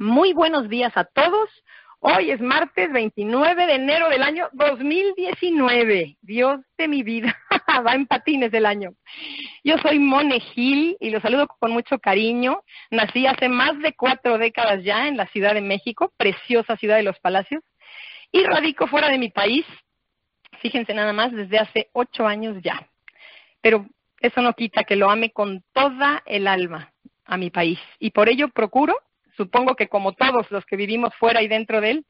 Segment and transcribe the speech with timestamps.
[0.00, 1.50] Muy buenos días a todos.
[1.98, 6.16] Hoy es martes 29 de enero del año 2019.
[6.22, 7.36] Dios de mi vida,
[7.86, 8.94] va en patines el año.
[9.62, 12.62] Yo soy Mone Gil y los saludo con mucho cariño.
[12.90, 17.02] Nací hace más de cuatro décadas ya en la Ciudad de México, preciosa ciudad de
[17.02, 17.62] los palacios,
[18.32, 19.66] y radico fuera de mi país,
[20.62, 22.88] fíjense nada más, desde hace ocho años ya.
[23.60, 23.84] Pero
[24.18, 26.90] eso no quita que lo ame con toda el alma
[27.26, 28.96] a mi país y por ello procuro
[29.40, 32.06] supongo que como todos los que vivimos fuera y dentro de él,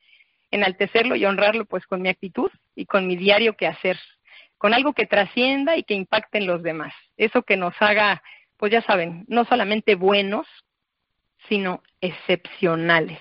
[0.51, 3.97] enaltecerlo y honrarlo pues con mi actitud y con mi diario que hacer,
[4.59, 6.93] con algo que trascienda y que impacte en los demás.
[7.17, 8.21] Eso que nos haga,
[8.57, 10.49] pues ya saben, no solamente buenos,
[11.49, 13.21] sino excepcionales.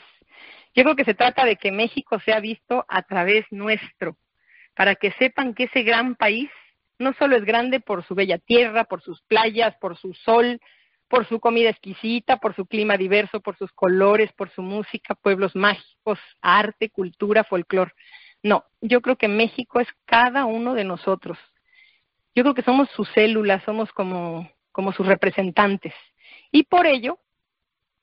[0.73, 4.17] Yo creo que se trata de que México sea visto a través nuestro,
[4.75, 6.49] para que sepan que ese gran país
[6.97, 10.59] no solo es grande por su bella tierra, por sus playas, por su sol,
[11.09, 15.55] por su comida exquisita, por su clima diverso, por sus colores, por su música, pueblos
[15.55, 17.93] mágicos, arte, cultura, folclor.
[18.43, 21.37] No, yo creo que México es cada uno de nosotros.
[22.35, 25.93] Yo creo que somos sus células, somos como, como sus representantes.
[26.51, 27.17] Y por ello,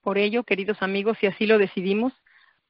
[0.02, 2.12] por ello, queridos amigos, si así lo decidimos,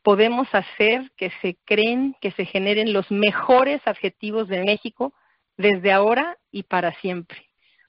[0.03, 5.15] podemos hacer que se creen, que se generen los mejores adjetivos de México
[5.57, 7.46] desde ahora y para siempre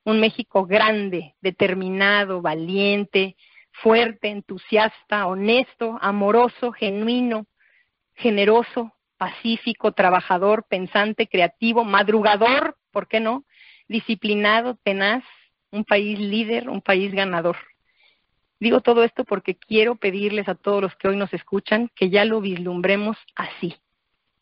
[0.08, 3.36] un México grande, determinado, valiente,
[3.73, 7.45] fuerte, entusiasta, honesto, amoroso, genuino,
[8.16, 13.44] generoso, pacífico, trabajador, pensante, creativo, madrugador, ¿por qué no?
[13.89, 15.25] Disciplinado, tenaz,
[15.72, 17.58] un país líder, un país ganador.
[18.61, 22.23] Digo todo esto porque quiero pedirles a todos los que hoy nos escuchan que ya
[22.23, 23.75] lo vislumbremos así.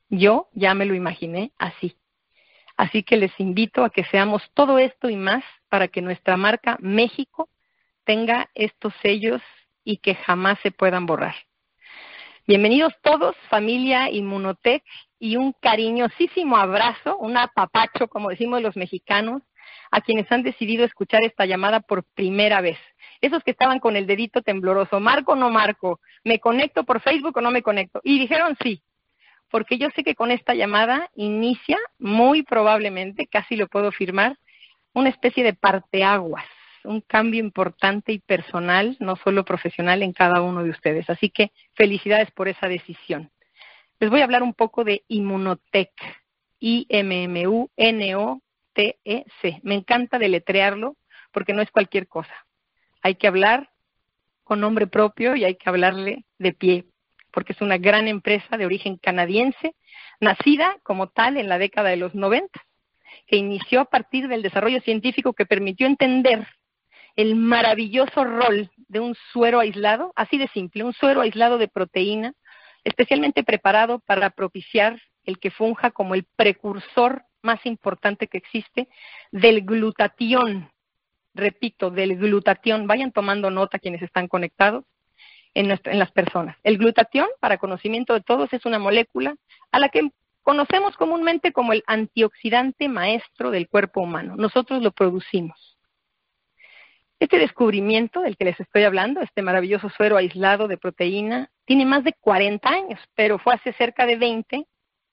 [0.10, 1.98] Yo ya me lo imaginé así.
[2.78, 6.78] Así que les invito a que seamos todo esto y más para que nuestra marca
[6.82, 7.50] México
[8.04, 9.42] tenga estos sellos
[9.84, 11.36] y que jamás se puedan borrar.
[12.48, 14.84] Bienvenidos todos, familia Inmunotech,
[15.18, 19.42] y un cariñosísimo abrazo, un apapacho, como decimos los mexicanos,
[19.90, 22.78] a quienes han decidido escuchar esta llamada por primera vez.
[23.22, 27.38] Esos que estaban con el dedito tembloroso, marco o no marco, me conecto por Facebook
[27.38, 28.02] o no me conecto.
[28.04, 28.84] Y dijeron sí,
[29.50, 34.38] porque yo sé que con esta llamada inicia muy probablemente, casi lo puedo firmar,
[34.94, 36.46] una especie de parteaguas,
[36.84, 41.10] un cambio importante y personal, no solo profesional en cada uno de ustedes.
[41.10, 43.32] Así que felicidades por esa decisión.
[44.00, 45.94] Les voy a hablar un poco de Inmunotech,
[46.60, 47.70] I-M-M-U-N-O-T-E-C.
[49.64, 50.96] Me encanta deletrearlo
[51.32, 52.34] porque no es cualquier cosa.
[53.02, 53.70] Hay que hablar
[54.44, 56.86] con nombre propio y hay que hablarle de pie,
[57.36, 59.76] porque es una gran empresa de origen canadiense,
[60.22, 62.48] nacida como tal en la década de los 90,
[63.28, 66.48] que inició a partir del desarrollo científico que permitió entender
[67.18, 72.34] el maravilloso rol de un suero aislado, así de simple, un suero aislado de proteína,
[72.86, 78.88] especialmente preparado para propiciar el que funja como el precursor más importante que existe
[79.32, 80.72] del glutatión.
[81.34, 82.88] Repito, del glutatión.
[82.88, 84.86] Vayan tomando nota quienes están conectados
[85.56, 86.58] en, las personas.
[86.64, 89.36] El glutatión, para conocimiento de todos, es una molécula
[89.72, 90.12] a la que
[90.44, 94.36] conocemos comúnmente como el antioxidante maestro del cuerpo humano.
[94.36, 95.78] Nosotros lo producimos.
[97.20, 102.04] Este descubrimiento del que les estoy hablando, este maravilloso suero aislado de proteína, tiene más
[102.04, 104.68] de 40 años, pero fue hace cerca de 20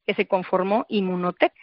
[0.04, 1.54] que se conformó Immunotech.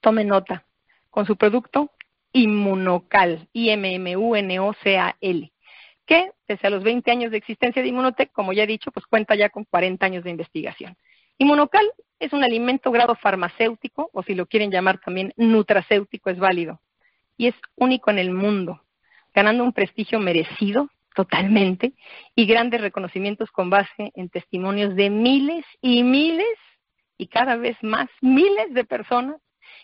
[0.00, 0.64] Tome nota,
[1.10, 1.90] con su producto
[2.32, 5.53] Inmunocal, I-M-M-U-N-O-C-A-L
[6.06, 9.06] que pese a los 20 años de existencia de Inmunotech, como ya he dicho, pues
[9.06, 10.96] cuenta ya con 40 años de investigación.
[11.38, 16.80] Inmunocal es un alimento grado farmacéutico, o si lo quieren llamar también nutracéutico, es válido.
[17.36, 18.82] Y es único en el mundo,
[19.34, 21.92] ganando un prestigio merecido totalmente
[22.34, 26.58] y grandes reconocimientos con base en testimonios de miles y miles
[27.16, 29.36] y cada vez más miles de personas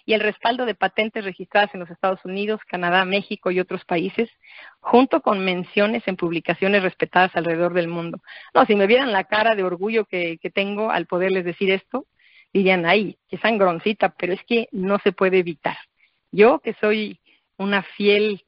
[0.07, 4.29] y el respaldo de patentes registradas en los Estados Unidos, Canadá, México y otros países,
[4.81, 8.19] junto con menciones en publicaciones respetadas alrededor del mundo.
[8.55, 12.07] No, si me vieran la cara de orgullo que, que tengo al poderles decir esto,
[12.53, 15.77] dirían, ay, qué sangroncita, pero es que no se puede evitar.
[16.33, 17.21] Yo, que soy
[17.57, 18.45] una fiel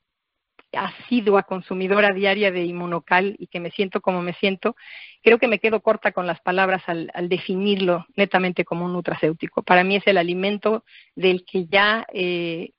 [0.72, 4.76] asidua consumidora diaria de inmunocal y que me siento como me siento,
[5.22, 9.62] creo que me quedo corta con las palabras al, definirlo netamente como un nutracéutico.
[9.62, 10.84] Para mí es el alimento
[11.14, 12.70] del que ya eh,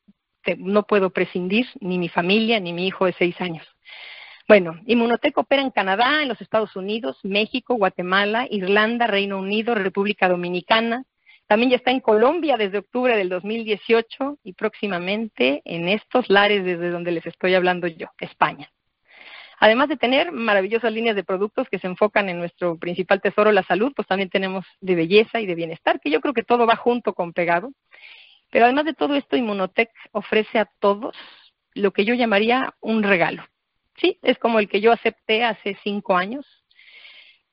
[0.58, 3.66] no puedo prescindir, ni mi familia, ni mi hijo de seis años.
[4.48, 10.28] Bueno, Inmunotec opera en Canadá, en los Estados Unidos, México, Guatemala, Irlanda, Reino Unido, República
[10.28, 11.06] Dominicana,
[11.54, 16.90] también ya está en Colombia desde octubre del 2018 y próximamente en estos lares desde
[16.90, 18.72] donde les estoy hablando yo, España.
[19.60, 23.62] Además de tener maravillosas líneas de productos que se enfocan en nuestro principal tesoro, la
[23.62, 26.76] salud, pues también tenemos de belleza y de bienestar, que yo creo que todo va
[26.76, 27.70] junto con pegado.
[28.50, 31.16] Pero además de todo esto, Inmunotech ofrece a todos
[31.76, 33.46] lo que yo llamaría un regalo.
[33.98, 36.63] Sí, es como el que yo acepté hace cinco años,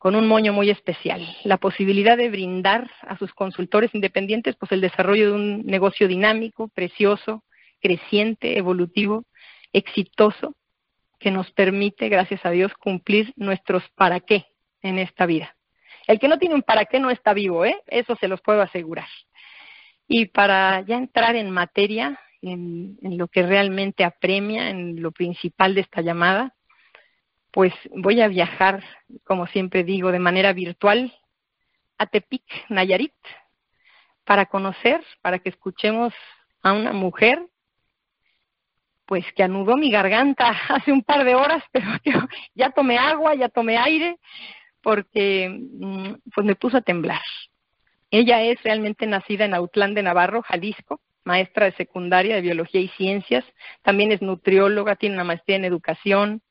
[0.00, 4.80] con un moño muy especial, la posibilidad de brindar a sus consultores independientes pues el
[4.80, 7.44] desarrollo de un negocio dinámico, precioso,
[7.82, 9.26] creciente, evolutivo,
[9.74, 10.56] exitoso,
[11.18, 14.46] que nos permite, gracias a Dios, cumplir nuestros para qué
[14.80, 15.54] en esta vida.
[16.06, 17.76] El que no tiene un para qué no está vivo, ¿eh?
[17.86, 19.08] Eso se los puedo asegurar.
[20.08, 25.74] Y para ya entrar en materia, en, en lo que realmente apremia, en lo principal
[25.74, 26.54] de esta llamada,
[27.50, 28.84] pues voy a viajar,
[29.24, 31.12] como siempre digo, de manera virtual
[31.98, 33.14] a Tepic, Nayarit,
[34.24, 36.14] para conocer, para que escuchemos
[36.62, 37.46] a una mujer,
[39.06, 43.48] pues que anudó mi garganta hace un par de horas, pero ya tomé agua, ya
[43.48, 44.18] tomé aire,
[44.82, 47.22] porque mm, pues me puso a temblar.
[48.10, 52.88] Ella es realmente nacida en Autlán de Navarro, Jalisco, maestra de secundaria de biología y
[52.88, 53.44] ciencias,
[53.82, 56.42] también es nutrióloga, tiene una maestría en educación,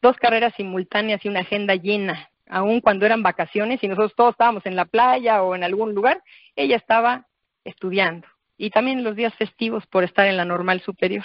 [0.00, 4.64] dos carreras simultáneas y una agenda llena, aun cuando eran vacaciones y nosotros todos estábamos
[4.66, 6.22] en la playa o en algún lugar,
[6.56, 7.26] ella estaba
[7.64, 8.26] estudiando
[8.58, 11.24] y también los días festivos por estar en la normal superior.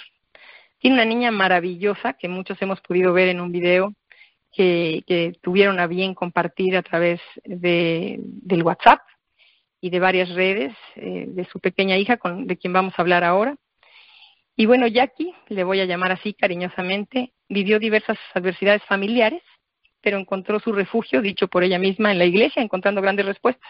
[0.78, 3.92] Tiene una niña maravillosa que muchos hemos podido ver en un video
[4.52, 9.00] que, que tuvieron a bien compartir a través de, del WhatsApp
[9.80, 13.24] y de varias redes eh, de su pequeña hija, con, de quien vamos a hablar
[13.24, 13.56] ahora.
[14.56, 19.42] Y bueno, Jackie, le voy a llamar así cariñosamente, vivió diversas adversidades familiares,
[20.00, 23.68] pero encontró su refugio, dicho por ella misma, en la iglesia, encontrando grandes respuestas.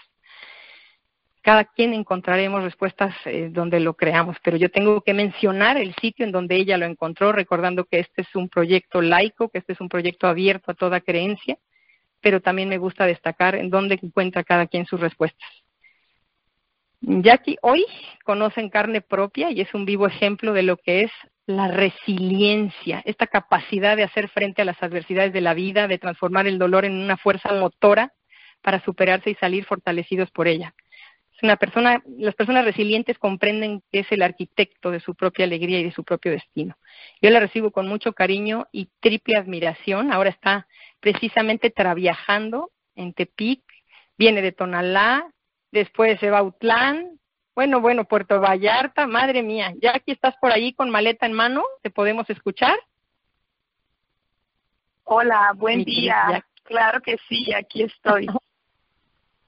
[1.40, 6.25] Cada quien encontraremos respuestas eh, donde lo creamos, pero yo tengo que mencionar el sitio
[6.25, 9.81] en donde ella lo encontró, recordando que este es un proyecto laico, que este es
[9.81, 11.58] un proyecto abierto a toda creencia,
[12.20, 15.63] pero también me gusta destacar en dónde encuentra cada quien sus respuestas.
[17.06, 17.84] Jackie hoy
[18.24, 21.10] conoce en carne propia y es un vivo ejemplo de lo que es
[21.46, 26.46] la resiliencia, esta capacidad de hacer frente a las adversidades de la vida, de transformar
[26.46, 28.14] el dolor en una fuerza motora
[28.62, 30.74] para superarse y salir fortalecidos por ella.
[31.36, 35.80] Es una persona, las personas resilientes comprenden que es el arquitecto de su propia alegría
[35.80, 36.78] y de su propio destino.
[37.20, 40.10] Yo la recibo con mucho cariño y triple admiración.
[40.10, 40.66] Ahora está
[41.00, 43.62] precisamente traviajando en Tepic,
[44.16, 45.33] viene de Tonalá,
[45.74, 47.18] después se va a Utlán,
[47.54, 51.62] bueno, bueno, Puerto Vallarta, madre mía, ya aquí estás por ahí con maleta en mano,
[51.82, 52.78] ¿te podemos escuchar?
[55.02, 56.44] Hola, buen día.
[56.62, 58.26] Claro que sí, aquí estoy.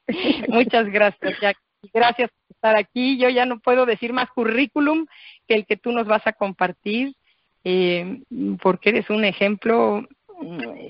[0.48, 1.90] Muchas gracias, Jackie.
[1.94, 3.18] Gracias por estar aquí.
[3.18, 5.06] Yo ya no puedo decir más currículum
[5.48, 7.14] que el que tú nos vas a compartir,
[7.64, 8.20] eh,
[8.60, 10.06] porque eres un ejemplo,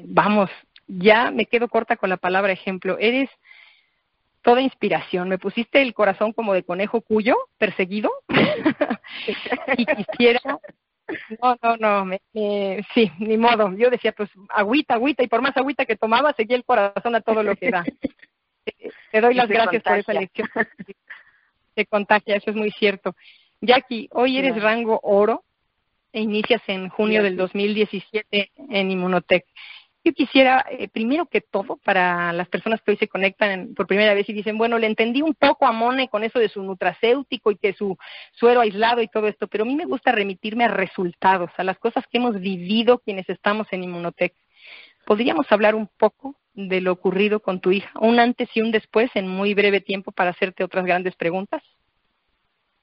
[0.04, 0.50] vamos,
[0.88, 2.96] ya me quedo corta con la palabra ejemplo.
[2.98, 3.30] Eres
[4.46, 5.28] toda inspiración.
[5.28, 8.12] Me pusiste el corazón como de conejo cuyo, perseguido,
[9.76, 10.40] y quisiera...
[11.42, 12.20] No, no, no, me,
[12.94, 13.72] sí, ni modo.
[13.76, 17.20] Yo decía, pues agüita, agüita, y por más agüita que tomaba, seguía el corazón a
[17.20, 17.84] todo lo que da.
[19.10, 20.48] Te doy las gracias por esa lección.
[21.74, 23.16] Se contagia, eso es muy cierto.
[23.60, 25.42] Jackie, hoy eres rango oro
[26.12, 29.44] e inicias en junio del 2017 en Inmunotech.
[30.06, 34.14] Yo quisiera, eh, primero que todo, para las personas que hoy se conectan por primera
[34.14, 37.50] vez y dicen, bueno, le entendí un poco a Mone con eso de su nutracéutico
[37.50, 37.98] y que su
[38.30, 41.76] suero aislado y todo esto, pero a mí me gusta remitirme a resultados, a las
[41.80, 44.32] cosas que hemos vivido quienes estamos en Inmunotech.
[45.04, 49.10] ¿Podríamos hablar un poco de lo ocurrido con tu hija, un antes y un después
[49.14, 51.64] en muy breve tiempo para hacerte otras grandes preguntas?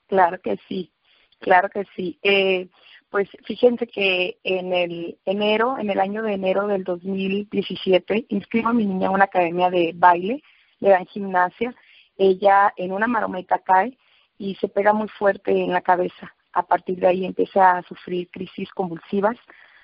[0.08, 0.92] Claro que sí,
[1.39, 2.20] claro que sí.
[2.22, 2.68] Eh,
[3.13, 8.74] pues fíjense que en el enero, en el año de enero del 2017, inscribo a
[8.74, 10.41] mi niña a una academia de baile,
[10.79, 11.75] le dan gimnasia.
[12.17, 14.00] Ella en una marometa cae
[14.39, 16.34] y se pega muy fuerte en la cabeza.
[16.53, 19.38] A partir de ahí empieza a sufrir crisis convulsivas.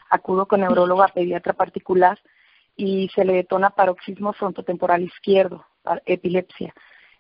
[0.09, 2.17] Acudo con neuróloga pediatra particular
[2.75, 5.67] y se le detona paroxismo frontotemporal izquierdo,
[6.07, 6.74] epilepsia.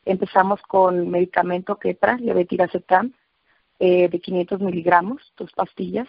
[0.05, 3.13] Empezamos con medicamento Ketra, levetiracetam,
[3.79, 6.07] eh, de 500 miligramos, dos pastillas.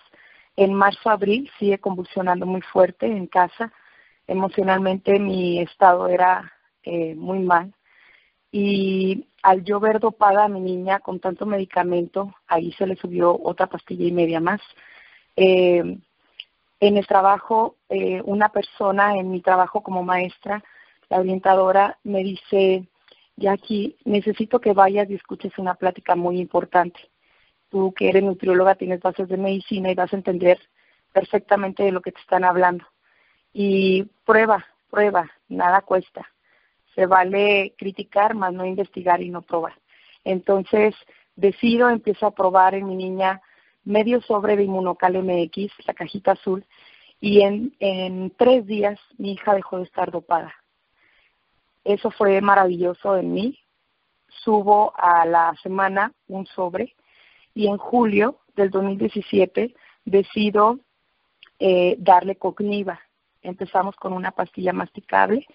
[0.57, 3.73] En marzo-abril sigue convulsionando muy fuerte en casa.
[4.27, 7.73] Emocionalmente mi estado era eh, muy mal.
[8.53, 13.39] Y al yo ver dopada a mi niña con tanto medicamento, ahí se le subió
[13.43, 14.61] otra pastilla y media más.
[15.37, 15.99] Eh,
[16.81, 20.65] en el trabajo, eh, una persona en mi trabajo como maestra,
[21.09, 22.85] la orientadora, me dice,
[23.37, 27.01] Jackie, necesito que vayas y escuches una plática muy importante
[27.71, 30.59] tú que eres nutrióloga tienes bases de medicina y vas a entender
[31.13, 32.85] perfectamente de lo que te están hablando.
[33.53, 36.29] Y prueba, prueba, nada cuesta.
[36.95, 39.75] Se vale criticar, más no investigar y no probar.
[40.25, 40.95] Entonces,
[41.37, 43.41] decido, empiezo a probar en mi niña
[43.85, 46.65] medio sobre de Inmunocal MX, la cajita azul,
[47.21, 50.55] y en, en tres días mi hija dejó de estar dopada.
[51.85, 53.59] Eso fue maravilloso en mí.
[54.45, 56.95] Subo a la semana un sobre
[57.55, 60.79] y en julio del 2017 decido
[61.59, 63.01] eh, darle cogniva.
[63.43, 65.47] Empezamos con una pastilla masticable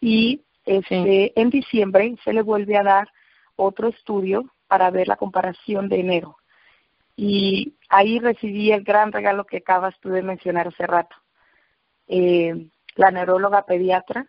[0.00, 3.08] y este, en diciembre se le vuelve a dar
[3.56, 6.36] otro estudio para ver la comparación de enero.
[7.16, 11.16] Y ahí recibí el gran regalo que acabas tú de mencionar hace rato.
[12.08, 14.26] Eh, la neuróloga pediatra,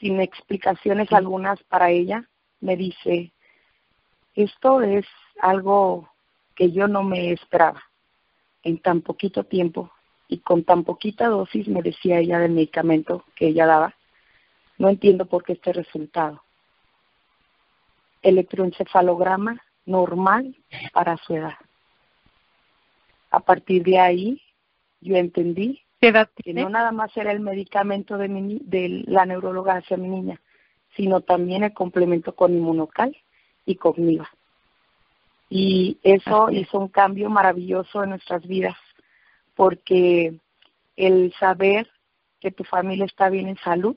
[0.00, 2.28] sin explicaciones algunas para ella,
[2.60, 3.32] me dice,
[4.34, 5.06] esto es
[5.40, 6.11] algo
[6.54, 7.82] que yo no me esperaba
[8.62, 9.90] en tan poquito tiempo
[10.28, 13.94] y con tan poquita dosis, me decía ella del medicamento que ella daba.
[14.78, 16.42] No entiendo por qué este resultado.
[18.22, 20.56] Electroencefalograma normal
[20.92, 21.54] para su edad.
[23.30, 24.42] A partir de ahí,
[25.00, 29.96] yo entendí que no nada más era el medicamento de, mi, de la neuróloga hacia
[29.96, 30.40] mi niña,
[30.96, 33.16] sino también el complemento con inmunocal
[33.66, 34.28] y cogniva.
[35.54, 38.74] Y eso hizo un cambio maravilloso en nuestras vidas,
[39.54, 40.40] porque
[40.96, 41.90] el saber
[42.40, 43.94] que tu familia está bien en salud,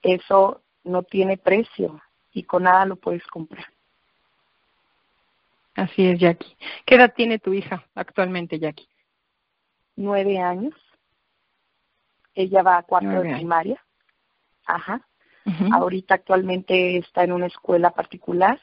[0.00, 2.00] eso no tiene precio
[2.32, 3.66] y con nada lo puedes comprar.
[5.74, 6.56] Así es, Jackie.
[6.86, 8.88] ¿Qué edad tiene tu hija actualmente, Jackie?
[9.96, 10.74] Nueve años.
[12.34, 13.84] Ella va a cuarto de primaria.
[14.64, 15.06] Ajá.
[15.74, 18.58] Ahorita actualmente está en una escuela particular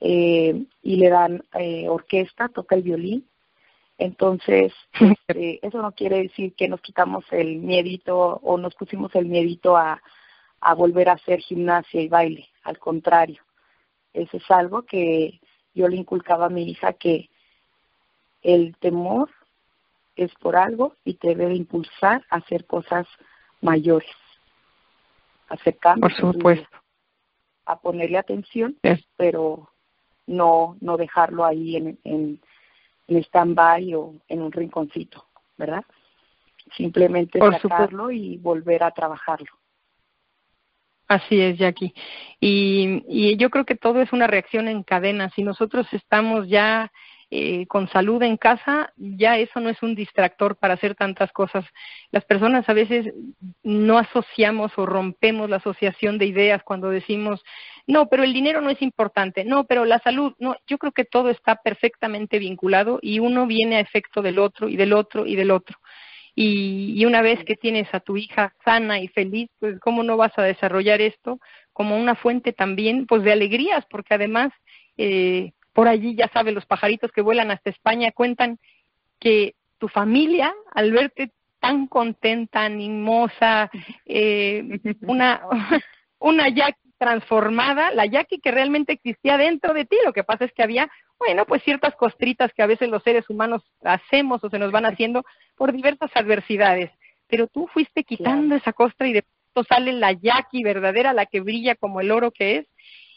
[0.00, 3.28] eh, y le dan eh, orquesta, toca el violín.
[3.98, 4.72] Entonces,
[5.28, 9.76] este, eso no quiere decir que nos quitamos el miedito o nos pusimos el miedito
[9.76, 10.02] a,
[10.60, 12.48] a volver a hacer gimnasia y baile.
[12.62, 13.42] Al contrario,
[14.12, 15.40] eso es algo que
[15.74, 17.28] yo le inculcaba a mi hija que
[18.42, 19.30] el temor
[20.16, 23.06] es por algo y te debe impulsar a hacer cosas
[23.60, 24.10] mayores,
[25.48, 26.12] a hacer cambios.
[26.14, 26.68] Por supuesto.
[27.64, 28.76] A ponerle atención,
[29.16, 29.69] pero
[30.30, 32.40] no, no dejarlo ahí en, en,
[33.08, 35.26] en stand-by o en un rinconcito,
[35.58, 35.84] ¿verdad?
[36.76, 39.50] Simplemente sacarlo y volver a trabajarlo.
[41.08, 41.92] Así es, Jackie.
[42.38, 45.28] Y, y yo creo que todo es una reacción en cadena.
[45.30, 46.92] Si nosotros estamos ya
[47.32, 51.64] eh, con salud en casa, ya eso no es un distractor para hacer tantas cosas.
[52.10, 53.14] Las personas a veces
[53.62, 57.42] no asociamos o rompemos la asociación de ideas cuando decimos,
[57.86, 61.04] no, pero el dinero no es importante, no, pero la salud, no, yo creo que
[61.04, 65.36] todo está perfectamente vinculado y uno viene a efecto del otro y del otro y
[65.36, 65.78] del otro.
[66.34, 70.36] Y, una vez que tienes a tu hija sana y feliz, pues cómo no vas
[70.38, 71.38] a desarrollar esto
[71.72, 74.52] como una fuente también, pues de alegrías, porque además
[74.96, 78.58] eh, por allí, ya sabes, los pajaritos que vuelan hasta España cuentan
[79.18, 83.70] que tu familia, al verte tan contenta, animosa,
[84.04, 84.62] eh,
[85.00, 85.40] una,
[86.18, 90.52] una Jackie transformada, la Jackie que realmente existía dentro de ti, lo que pasa es
[90.52, 90.86] que había,
[91.18, 94.84] bueno, pues ciertas costritas que a veces los seres humanos hacemos o se nos van
[94.84, 95.24] haciendo
[95.56, 96.90] por diversas adversidades,
[97.26, 101.40] pero tú fuiste quitando esa costra y de pronto sale la Jackie verdadera, la que
[101.40, 102.66] brilla como el oro que es,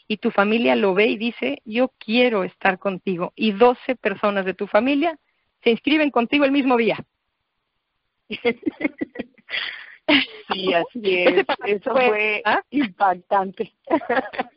[0.06, 3.32] y tu familia lo ve y dice, yo quiero estar contigo.
[3.36, 5.18] Y 12 personas de tu familia
[5.62, 6.98] se inscriben contigo el mismo día.
[8.28, 8.38] Sí,
[10.74, 11.46] así es.
[11.64, 12.62] Eso fue ¿ah?
[12.70, 13.72] impactante.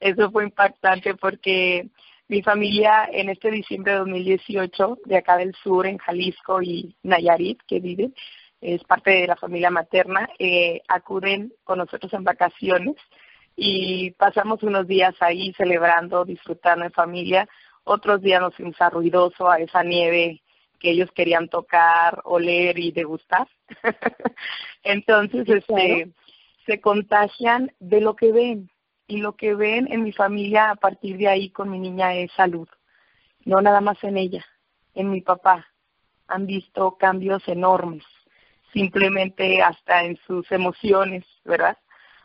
[0.00, 1.88] Eso fue impactante porque
[2.28, 7.60] mi familia en este diciembre de 2018, de acá del sur, en Jalisco y Nayarit,
[7.66, 8.14] que viven,
[8.60, 12.96] es parte de la familia materna, eh, acuden con nosotros en vacaciones
[13.56, 17.48] y pasamos unos días ahí celebrando, disfrutando en familia.
[17.84, 20.42] Otros días nos fuimos a ruidoso, a esa nieve
[20.80, 23.48] que ellos querían tocar, oler y degustar.
[24.82, 26.10] Entonces, este,
[26.66, 28.70] se contagian de lo que ven.
[29.06, 32.32] Y lo que ven en mi familia a partir de ahí con mi niña es
[32.32, 32.68] salud.
[33.44, 34.44] No nada más en ella,
[34.94, 35.66] en mi papá.
[36.26, 38.02] Han visto cambios enormes,
[38.72, 41.76] simplemente hasta en sus emociones, ¿verdad?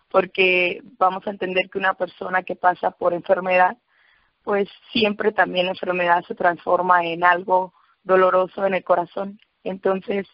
[0.09, 3.77] Porque vamos a entender que una persona que pasa por enfermedad,
[4.43, 7.73] pues siempre también la enfermedad se transforma en algo
[8.03, 9.39] doloroso en el corazón.
[9.63, 10.27] Entonces,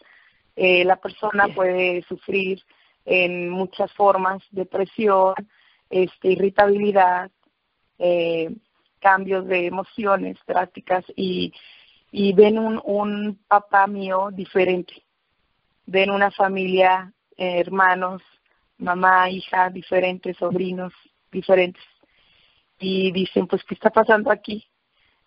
[0.54, 2.62] eh, la persona puede sufrir
[3.04, 5.34] en muchas formas, depresión,
[5.90, 7.30] este, irritabilidad,
[7.98, 8.50] eh,
[8.98, 11.52] cambios de emociones drásticas y,
[12.10, 14.94] y ven un, un papá mío diferente.
[15.86, 18.22] ven una familia, eh, hermanos,
[18.78, 20.92] mamá, hija, diferentes, sobrinos,
[21.30, 21.82] diferentes,
[22.78, 24.66] y dicen, pues, ¿qué está pasando aquí?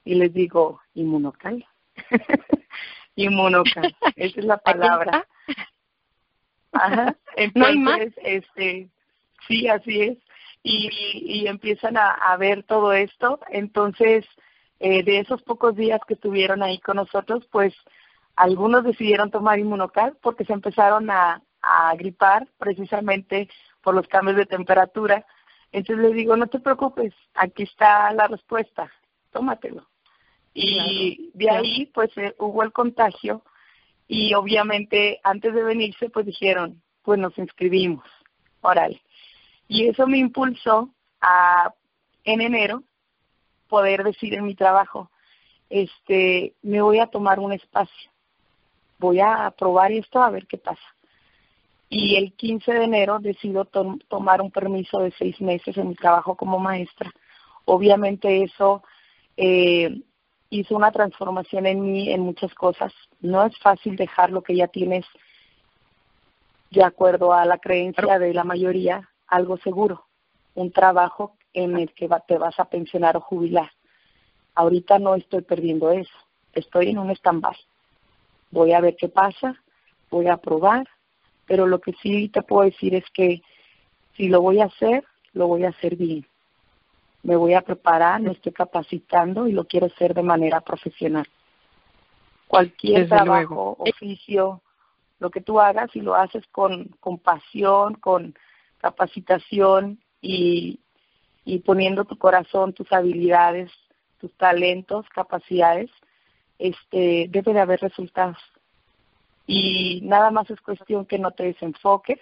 [0.03, 1.65] Y les digo, inmunocal.
[3.15, 5.27] inmunocal, esa es la palabra.
[6.71, 7.15] Ajá.
[7.35, 8.89] Entonces, este,
[9.47, 10.17] sí, así es.
[10.61, 10.89] Y,
[11.23, 13.39] y empiezan a, a ver todo esto.
[13.49, 14.25] Entonces,
[14.79, 17.73] eh, de esos pocos días que estuvieron ahí con nosotros, pues
[18.35, 23.49] algunos decidieron tomar inmunocal porque se empezaron a, a gripar precisamente
[23.81, 25.25] por los cambios de temperatura.
[25.71, 28.91] Entonces les digo, no te preocupes, aquí está la respuesta,
[29.31, 29.87] tómatelo.
[30.53, 33.43] Y de ahí pues eh, hubo el contagio
[34.07, 38.03] y obviamente antes de venirse pues dijeron, pues nos inscribimos,
[38.61, 38.99] oral.
[39.67, 40.89] Y eso me impulsó
[41.21, 41.73] a
[42.23, 42.83] en enero
[43.67, 45.09] poder decir en mi trabajo,
[45.69, 48.11] este, me voy a tomar un espacio,
[48.97, 50.81] voy a probar esto a ver qué pasa.
[51.89, 56.35] Y el 15 de enero decido tomar un permiso de seis meses en mi trabajo
[56.35, 57.11] como maestra.
[57.65, 58.83] Obviamente eso
[59.37, 60.01] eh,
[60.49, 62.93] hizo una transformación en mí en muchas cosas.
[63.21, 65.05] No es fácil dejar lo que ya tienes
[66.71, 70.05] de acuerdo a la creencia de la mayoría, algo seguro,
[70.55, 73.71] un trabajo en el que te vas a pensionar o jubilar.
[74.55, 76.13] Ahorita no estoy perdiendo eso,
[76.53, 77.55] estoy en un stand-by.
[78.51, 79.55] Voy a ver qué pasa,
[80.09, 80.87] voy a probar,
[81.49, 83.41] pero lo que sí te puedo decir es que
[84.15, 85.03] si lo voy a hacer,
[85.33, 86.23] lo voy a hacer bien.
[87.23, 91.27] Me voy a preparar, me estoy capacitando y lo quiero hacer de manera profesional.
[92.47, 94.61] Cualquier trabajo, oficio,
[95.17, 98.35] lo que tú hagas, y lo haces con, con pasión, con
[98.77, 100.79] capacitación y,
[101.45, 103.71] y poniendo tu corazón, tus habilidades,
[104.19, 105.89] tus talentos, capacidades,
[106.59, 108.37] este, debe de haber resultados.
[109.51, 112.19] Y nada más es cuestión que no te desenfoques,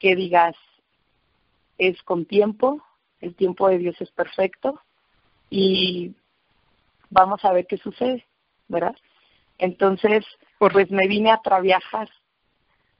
[0.00, 0.56] que digas,
[1.78, 2.82] es con tiempo,
[3.20, 4.80] el tiempo de Dios es perfecto
[5.50, 6.16] y
[7.10, 8.26] vamos a ver qué sucede,
[8.66, 8.96] ¿verdad?
[9.58, 10.26] Entonces,
[10.58, 12.08] pues me vine a traviajar.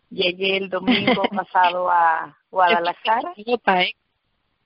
[0.08, 3.34] Llegué el domingo pasado a Guadalajara.
[3.38, 3.96] ¿eh?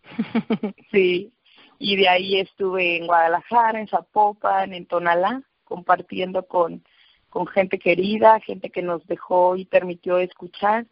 [0.91, 1.33] sí,
[1.79, 6.85] y de ahí estuve en Guadalajara, en Zapopan, en Tonalá, compartiendo con,
[7.31, 10.87] con gente querida, gente que nos dejó y permitió escuchar.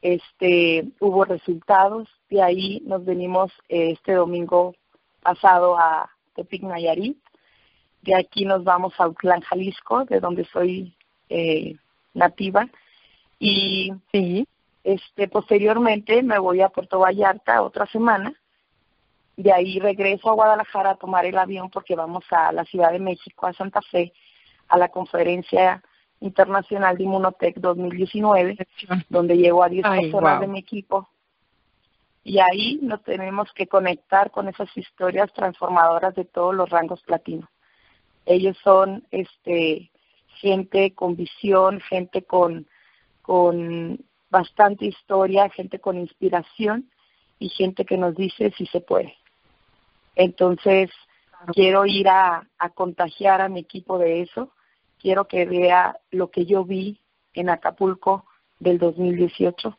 [0.00, 4.74] Este, hubo resultados, de ahí nos venimos eh, este domingo
[5.22, 7.18] pasado a Tepic Nayarit,
[8.02, 10.94] de aquí nos vamos a Utlán, Jalisco, de donde soy
[11.28, 11.76] eh,
[12.14, 12.68] nativa,
[13.38, 14.46] y sí.
[14.84, 18.32] Este, posteriormente me voy a Puerto Vallarta otra semana.
[19.36, 22.98] De ahí regreso a Guadalajara a tomar el avión porque vamos a la Ciudad de
[22.98, 24.12] México, a Santa Fe,
[24.68, 25.82] a la conferencia
[26.20, 28.56] internacional de Inmunotech 2019,
[29.08, 31.08] donde llego a 10 personas de mi equipo.
[32.24, 37.48] Y ahí nos tenemos que conectar con esas historias transformadoras de todos los rangos platinos.
[38.26, 39.90] Ellos son este
[40.40, 42.66] gente con visión, gente con,
[43.22, 43.98] con
[44.30, 46.90] bastante historia, gente con inspiración
[47.38, 49.16] y gente que nos dice si se puede.
[50.14, 50.90] Entonces,
[51.52, 54.52] quiero ir a, a contagiar a mi equipo de eso.
[55.00, 57.00] Quiero que vea lo que yo vi
[57.34, 58.24] en Acapulco
[58.58, 59.76] del 2018,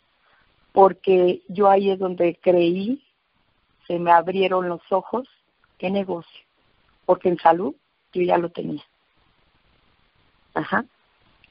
[0.71, 3.03] porque yo ahí es donde creí,
[3.87, 5.27] se me abrieron los ojos,
[5.77, 6.41] qué negocio,
[7.05, 7.75] porque en salud
[8.13, 8.83] yo ya lo tenía.
[10.53, 10.85] Ajá.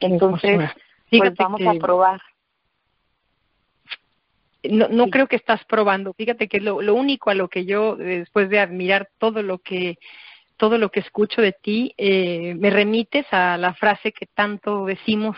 [0.00, 0.70] Entonces,
[1.10, 2.20] pues vamos a probar
[4.64, 6.12] no, no creo que estás probando.
[6.14, 9.98] Fíjate que lo, lo único a lo que yo, después de admirar todo lo que
[10.58, 15.36] todo lo que escucho de ti, eh, me remites a la frase que tanto decimos,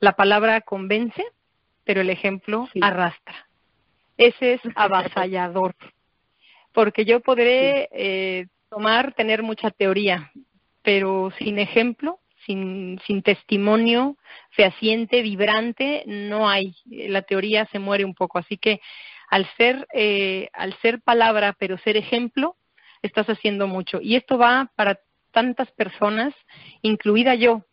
[0.00, 1.22] la palabra convence,
[1.84, 3.48] pero el ejemplo arrastra.
[4.16, 5.74] Ese es avasallador,
[6.72, 10.32] porque yo podré eh, tomar, tener mucha teoría,
[10.82, 14.16] pero sin ejemplo sin, sin testimonio
[14.50, 16.74] fehaciente, vibrante, no hay.
[16.86, 18.38] La teoría se muere un poco.
[18.38, 18.80] Así que
[19.28, 22.56] al ser, eh, al ser palabra, pero ser ejemplo,
[23.06, 24.00] estás haciendo mucho.
[24.00, 24.98] Y esto va para
[25.32, 26.34] tantas personas,
[26.82, 27.64] incluida yo,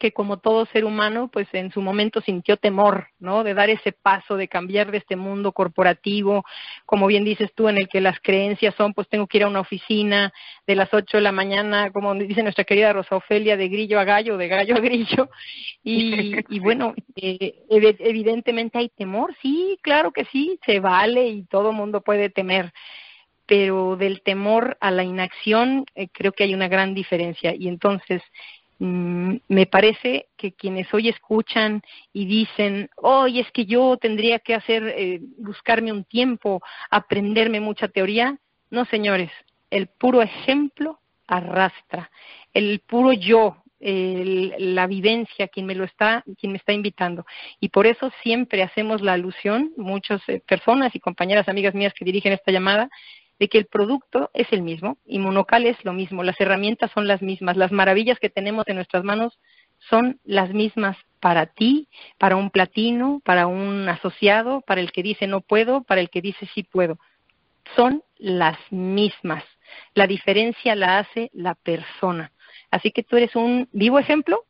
[0.00, 3.44] que como todo ser humano, pues en su momento sintió temor, ¿no?
[3.44, 6.44] De dar ese paso, de cambiar de este mundo corporativo,
[6.84, 9.48] como bien dices tú, en el que las creencias son, pues tengo que ir a
[9.48, 10.32] una oficina
[10.66, 14.04] de las 8 de la mañana, como dice nuestra querida Rosa Ofelia, de grillo a
[14.04, 15.30] gallo, de gallo a grillo.
[15.84, 21.72] Y, y bueno, eh, evidentemente hay temor, sí, claro que sí, se vale y todo
[21.72, 22.72] mundo puede temer
[23.46, 28.22] pero del temor a la inacción eh, creo que hay una gran diferencia y entonces
[28.78, 31.82] Mm, me parece que quienes hoy escuchan
[32.12, 37.88] y dicen, hoy es que yo tendría que hacer, eh, buscarme un tiempo, aprenderme mucha
[37.88, 38.38] teoría,
[38.70, 39.30] no señores,
[39.70, 42.10] el puro ejemplo arrastra,
[42.52, 47.26] el puro yo, la vivencia, quien me lo está, quien me está invitando.
[47.60, 52.04] Y por eso siempre hacemos la alusión, muchas eh, personas y compañeras, amigas mías que
[52.04, 52.90] dirigen esta llamada,
[53.38, 57.06] de que el producto es el mismo, y Monocal es lo mismo, las herramientas son
[57.06, 59.38] las mismas, las maravillas que tenemos en nuestras manos
[59.90, 65.26] son las mismas para ti, para un platino, para un asociado, para el que dice
[65.26, 66.98] no puedo, para el que dice sí puedo.
[67.74, 69.44] Son las mismas.
[69.94, 72.32] La diferencia la hace la persona.
[72.70, 74.44] Así que tú eres un vivo ejemplo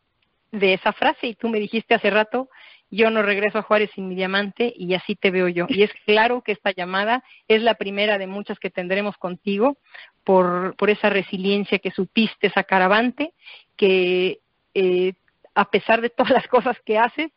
[0.53, 2.49] de esa frase y tú me dijiste hace rato,
[2.90, 5.66] yo no regreso a Juárez sin mi diamante y así te veo yo.
[5.68, 9.79] Y es claro que esta llamada es la primera de muchas que tendremos contigo
[10.25, 13.33] por, por esa resiliencia que supiste sacar avante,
[13.77, 14.40] que
[14.75, 15.14] eh,
[15.55, 17.33] a pesar de todas las cosas que haces,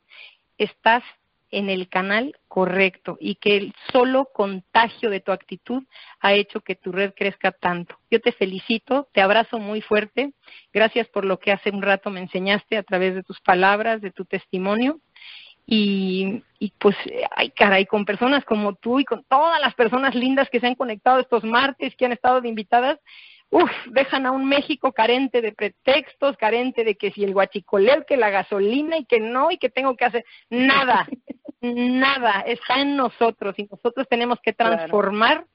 [0.58, 1.04] estás
[1.52, 5.84] en el canal correcto y que el solo contagio de tu actitud
[6.20, 7.98] ha hecho que tu red crezca tanto.
[8.10, 10.34] Yo te felicito, te abrazo muy fuerte.
[10.74, 14.12] Gracias por lo que hace un rato me enseñaste a través de tus palabras, de
[14.12, 15.00] tu testimonio.
[15.66, 16.96] Y, y pues,
[17.36, 20.76] ay caray, con personas como tú y con todas las personas lindas que se han
[20.76, 23.00] conectado estos martes, que han estado de invitadas,
[23.50, 28.18] uf, dejan a un México carente de pretextos, carente de que si el guachicoleo, que
[28.18, 31.08] la gasolina y que no y que tengo que hacer nada,
[31.62, 35.46] nada, está en nosotros y nosotros tenemos que transformar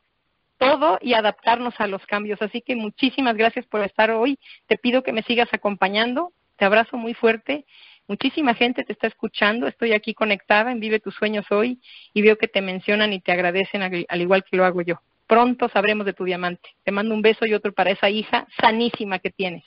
[0.58, 2.40] todo y adaptarnos a los cambios.
[2.42, 4.38] Así que muchísimas gracias por estar hoy.
[4.66, 6.32] Te pido que me sigas acompañando.
[6.56, 7.66] Te abrazo muy fuerte.
[8.06, 9.66] Muchísima gente te está escuchando.
[9.66, 11.80] Estoy aquí conectada en Vive tus sueños hoy
[12.12, 15.68] y veo que te mencionan y te agradecen al igual que lo hago yo pronto
[15.68, 16.70] sabremos de tu diamante.
[16.84, 19.64] Te mando un beso y otro para esa hija sanísima que tienes.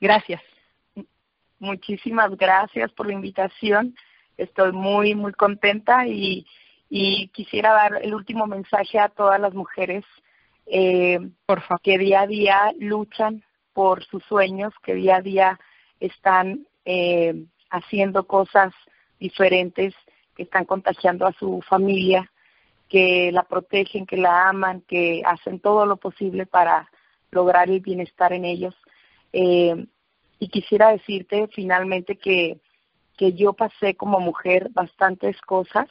[0.00, 0.42] Gracias.
[1.58, 3.94] Muchísimas gracias por la invitación.
[4.40, 6.46] Estoy muy, muy contenta y,
[7.32, 10.04] quisiera dar el último mensaje a todas las mujeres
[10.66, 11.80] eh, por favor.
[11.82, 15.60] que día a día luchan por sus sueños, que día a día
[16.00, 18.72] están eh, haciendo cosas
[19.20, 19.94] diferentes,
[20.34, 22.30] que están contagiando a su familia,
[22.88, 26.90] que la protegen, que la aman, que hacen todo lo posible para
[27.30, 28.74] lograr el bienestar en ellos.
[29.32, 29.86] Eh,
[30.40, 32.58] y quisiera decirte finalmente que,
[33.20, 35.88] que yo pasé como mujer bastantes cosas.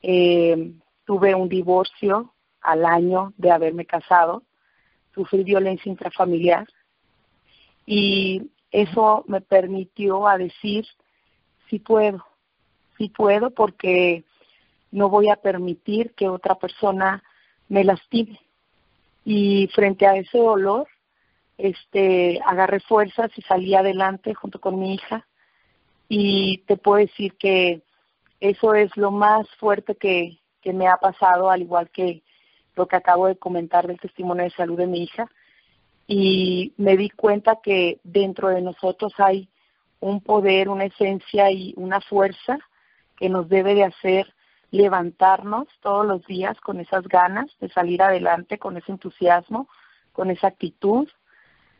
[0.00, 4.44] Eh, tuve un divorcio al año de haberme casado,
[5.12, 6.68] sufrí violencia intrafamiliar
[7.84, 10.86] y eso me permitió a decir,
[11.68, 12.24] sí puedo,
[12.96, 14.22] sí puedo porque
[14.92, 17.24] no voy a permitir que otra persona
[17.68, 18.38] me lastime.
[19.24, 20.86] Y frente a ese dolor,
[21.58, 25.26] este, agarré fuerzas y salí adelante junto con mi hija.
[26.08, 27.82] Y te puedo decir que
[28.40, 32.22] eso es lo más fuerte que, que me ha pasado, al igual que
[32.74, 35.30] lo que acabo de comentar del testimonio de salud de mi hija.
[36.06, 39.48] Y me di cuenta que dentro de nosotros hay
[40.00, 42.58] un poder, una esencia y una fuerza
[43.16, 44.32] que nos debe de hacer
[44.70, 49.68] levantarnos todos los días con esas ganas de salir adelante, con ese entusiasmo,
[50.12, 51.08] con esa actitud,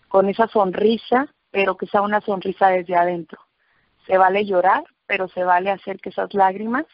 [0.08, 3.45] con esa sonrisa, pero que sea una sonrisa desde adentro.
[4.06, 6.86] Se vale llorar, pero se vale hacer que esas lágrimas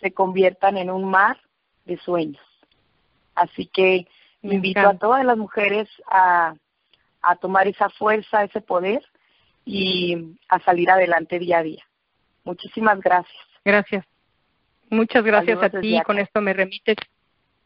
[0.00, 1.38] se conviertan en un mar
[1.84, 2.42] de sueños.
[3.34, 4.06] Así que
[4.42, 6.54] me invito a todas las mujeres a,
[7.22, 9.02] a tomar esa fuerza, ese poder
[9.64, 11.84] y a salir adelante día a día.
[12.44, 13.36] Muchísimas gracias.
[13.64, 14.04] Gracias.
[14.90, 16.00] Muchas gracias a ti.
[16.06, 16.96] Con esto me remites,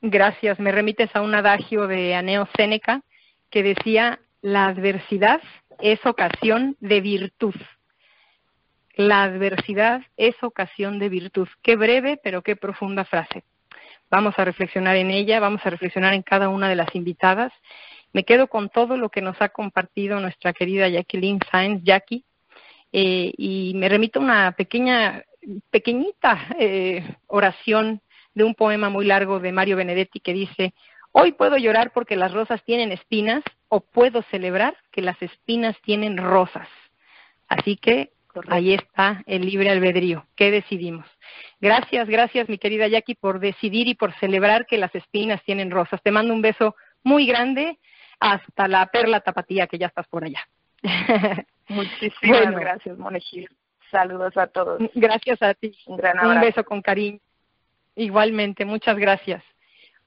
[0.00, 3.02] gracias, me remites a un adagio de Aneo Séneca
[3.50, 5.40] que decía, la adversidad
[5.78, 7.54] es ocasión de virtud.
[8.94, 11.48] La adversidad es ocasión de virtud.
[11.62, 13.42] Qué breve, pero qué profunda frase.
[14.10, 17.52] Vamos a reflexionar en ella, vamos a reflexionar en cada una de las invitadas.
[18.12, 22.24] Me quedo con todo lo que nos ha compartido nuestra querida Jacqueline Sainz, Jackie,
[22.92, 25.24] eh, y me remito a una pequeña
[25.70, 28.00] pequeñita eh, oración
[28.34, 30.74] de un poema muy largo de Mario Benedetti que dice,
[31.10, 36.16] hoy puedo llorar porque las rosas tienen espinas o puedo celebrar que las espinas tienen
[36.16, 36.68] rosas.
[37.48, 38.12] Así que
[38.48, 40.26] ahí está el libre albedrío.
[40.36, 41.06] ¿Qué decidimos?
[41.60, 46.02] Gracias, gracias mi querida Jackie por decidir y por celebrar que las espinas tienen rosas.
[46.02, 47.78] Te mando un beso muy grande
[48.20, 50.46] hasta la perla tapatía que ya estás por allá.
[51.68, 53.48] Muchísimas gracias, Monejir.
[53.90, 54.80] Saludos a todos.
[54.94, 55.72] Gracias a ti.
[55.86, 56.34] Un gran abrazo.
[56.34, 57.18] Un beso con cariño.
[57.94, 59.42] Igualmente, muchas gracias.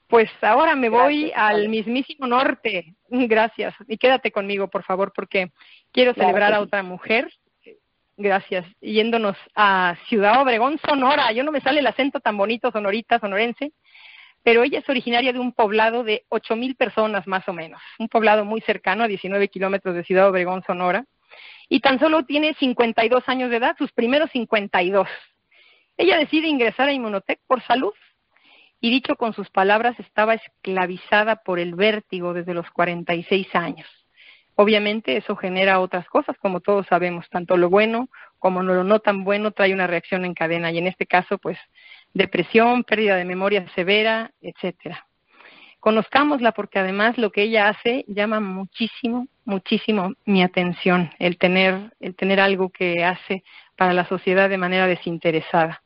[0.08, 2.96] Pues ahora me voy al mismísimo norte.
[3.10, 3.74] Gracias.
[3.88, 5.52] Y quédate conmigo, por favor, porque
[5.92, 7.32] quiero celebrar a otra mujer.
[8.18, 8.66] Gracias.
[8.80, 11.32] Yéndonos a Ciudad Obregón, Sonora.
[11.34, 13.74] Yo no me sale el acento tan bonito, sonorita, sonorense,
[14.44, 17.82] pero ella es originaria de un poblado de ocho mil personas más o menos.
[18.00, 21.06] Un poblado muy cercano, a 19 kilómetros de Ciudad Obregón, Sonora.
[21.68, 25.08] Y tan solo tiene 52 años de edad, sus primeros 52.
[25.98, 27.94] Ella decide ingresar a Inmunotech por salud
[28.80, 34.05] y dicho con sus palabras, estaba esclavizada por el vértigo desde los 46 años.
[34.56, 39.24] Obviamente eso genera otras cosas, como todos sabemos, tanto lo bueno como lo no tan
[39.24, 41.58] bueno trae una reacción en cadena y en este caso, pues,
[42.14, 45.08] depresión, pérdida de memoria severa, etcétera.
[45.80, 52.16] Conozcámosla porque además lo que ella hace llama muchísimo, muchísimo mi atención, el tener, el
[52.16, 53.44] tener algo que hace
[53.76, 55.84] para la sociedad de manera desinteresada.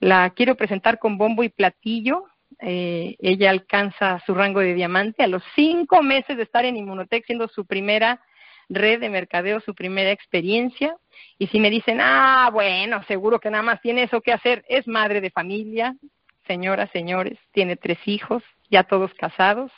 [0.00, 2.24] La quiero presentar con bombo y platillo.
[2.60, 7.24] Eh, ella alcanza su rango de diamante a los cinco meses de estar en Inmunotech,
[7.24, 8.20] siendo su primera
[8.68, 10.96] red de mercadeo, su primera experiencia.
[11.38, 14.86] Y si me dicen, ah, bueno, seguro que nada más tiene eso que hacer, es
[14.86, 15.94] madre de familia,
[16.46, 19.70] señoras, señores, tiene tres hijos, ya todos casados,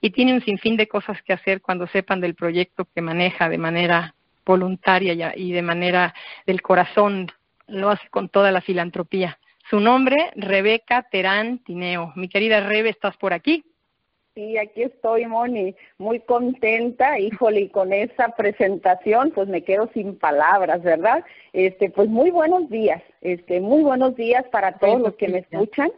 [0.00, 3.58] y tiene un sinfín de cosas que hacer cuando sepan del proyecto que maneja de
[3.58, 6.14] manera voluntaria y de manera
[6.46, 7.32] del corazón
[7.66, 9.38] lo hace con toda la filantropía.
[9.70, 12.12] Su nombre, Rebeca Terán Tineo.
[12.16, 13.64] Mi querida Rebe, ¿estás por aquí?
[14.34, 20.18] Sí, aquí estoy, Moni, muy contenta, híjole, y con esa presentación, pues me quedo sin
[20.18, 21.24] palabras, ¿verdad?
[21.52, 25.92] Este, pues muy buenos días, este, muy buenos días para todos los que me escuchan.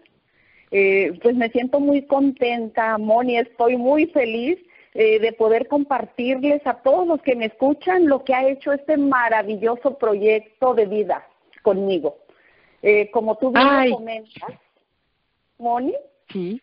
[0.71, 4.59] Eh, pues me siento muy contenta, Moni, estoy muy feliz
[4.93, 8.97] eh, de poder compartirles a todos los que me escuchan lo que ha hecho este
[8.97, 11.27] maravilloso proyecto de vida
[11.63, 12.19] conmigo.
[12.89, 14.51] Eh, como tú bien lo comentas,
[15.59, 15.93] Moni,
[16.31, 16.61] sí.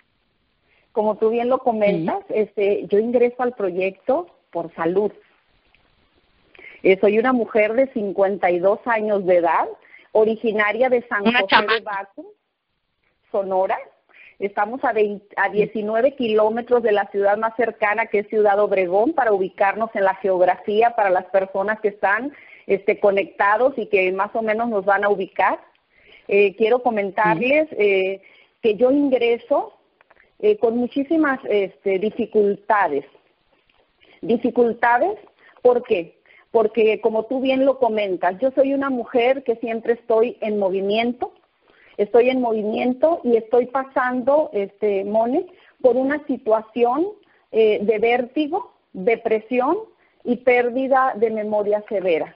[0.94, 5.12] como tú bien lo comentas, este, yo ingreso al proyecto por salud.
[6.82, 9.68] Eh, soy una mujer de 52 años de edad,
[10.14, 12.24] originaria de San José de Baco,
[13.30, 13.78] Sonora.
[14.40, 14.94] Estamos a,
[15.36, 20.06] a 19 kilómetros de la ciudad más cercana, que es Ciudad Obregón, para ubicarnos en
[20.06, 22.32] la geografía para las personas que están
[22.66, 25.60] este, conectados y que más o menos nos van a ubicar.
[26.28, 28.22] Eh, quiero comentarles eh,
[28.62, 29.74] que yo ingreso
[30.40, 33.06] eh, con muchísimas este, dificultades.
[34.22, 35.18] Dificultades,
[35.62, 36.18] ¿por qué?
[36.52, 41.34] Porque como tú bien lo comentas, yo soy una mujer que siempre estoy en movimiento,
[41.98, 45.46] estoy en movimiento y estoy pasando, este, Mone,
[45.82, 47.08] por una situación
[47.52, 49.78] de vértigo, depresión
[50.24, 52.36] y pérdida de memoria severa.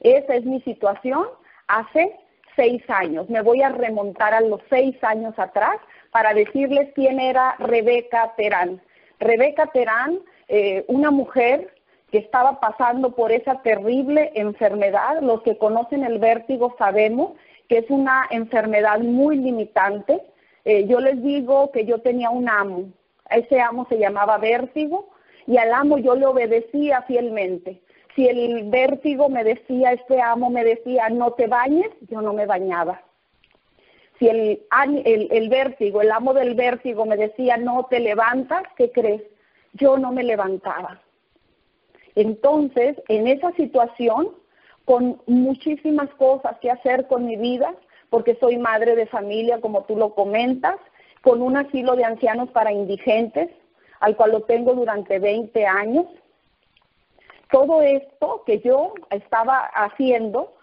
[0.00, 1.24] Esa es mi situación
[1.66, 2.14] hace
[2.58, 3.30] seis años.
[3.30, 5.76] Me voy a remontar a los seis años atrás
[6.10, 8.82] para decirles quién era Rebeca Terán.
[9.20, 10.18] Rebeca Terán,
[10.48, 11.72] eh, una mujer
[12.10, 15.22] que estaba pasando por esa terrible enfermedad.
[15.22, 17.32] Los que conocen el vértigo sabemos
[17.68, 20.20] que es una enfermedad muy limitante.
[20.64, 22.88] Eh, yo les digo que yo tenía un amo.
[23.30, 25.10] Ese amo se llamaba vértigo
[25.46, 27.80] y al amo yo le obedecía fielmente
[28.18, 32.46] si el vértigo me decía, este amo me decía, no te bañes, yo no me
[32.46, 33.00] bañaba.
[34.18, 34.60] Si el,
[35.04, 39.22] el, el vértigo, el amo del vértigo me decía, no te levantas, ¿qué crees?
[39.74, 41.00] Yo no me levantaba.
[42.16, 44.30] Entonces, en esa situación,
[44.84, 47.72] con muchísimas cosas que hacer con mi vida,
[48.10, 50.74] porque soy madre de familia, como tú lo comentas,
[51.22, 53.48] con un asilo de ancianos para indigentes,
[54.00, 56.06] al cual lo tengo durante 20 años,
[57.50, 60.54] todo esto que yo estaba haciendo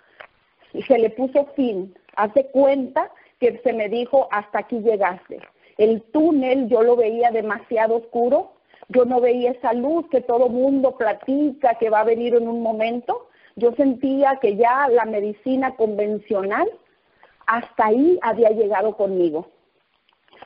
[0.88, 1.96] se le puso fin.
[2.16, 5.40] Hace cuenta que se me dijo hasta aquí llegaste.
[5.78, 8.54] El túnel yo lo veía demasiado oscuro,
[8.90, 12.62] yo no veía esa luz que todo mundo platica que va a venir en un
[12.62, 13.30] momento.
[13.56, 16.70] Yo sentía que ya la medicina convencional
[17.48, 19.50] hasta ahí había llegado conmigo.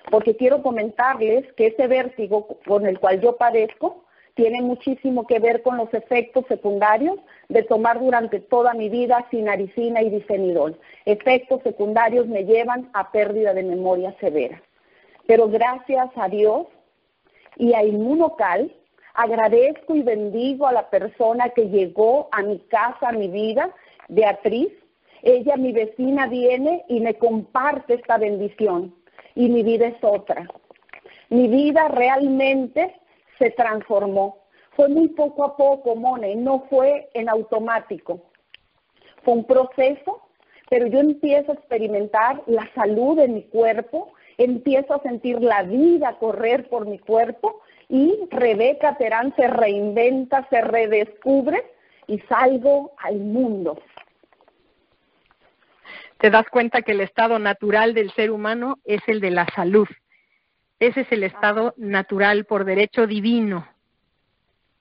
[0.09, 4.05] Porque quiero comentarles que ese vértigo con el cual yo padezco
[4.39, 10.01] tiene muchísimo que ver con los efectos secundarios de tomar durante toda mi vida sinaricina
[10.01, 10.79] y difenidol.
[11.03, 14.61] Efectos secundarios me llevan a pérdida de memoria severa.
[15.27, 16.67] Pero gracias a Dios
[17.57, 18.73] y a Inmunocal,
[19.13, 23.75] agradezco y bendigo a la persona que llegó a mi casa, a mi vida,
[24.07, 24.69] Beatriz.
[25.21, 28.95] Ella, mi vecina, viene y me comparte esta bendición.
[29.35, 30.47] Y mi vida es otra.
[31.27, 32.95] Mi vida realmente
[33.39, 34.43] se transformó.
[34.75, 38.21] Fue muy poco a poco, Mone, no fue en automático.
[39.23, 40.21] Fue un proceso,
[40.69, 46.17] pero yo empiezo a experimentar la salud de mi cuerpo empiezo a sentir la vida
[46.17, 51.61] correr por mi cuerpo y Rebeca Terán se reinventa, se redescubre
[52.07, 53.77] y salgo al mundo.
[56.19, 59.87] Te das cuenta que el estado natural del ser humano es el de la salud.
[60.79, 63.67] Ese es el estado natural por derecho divino.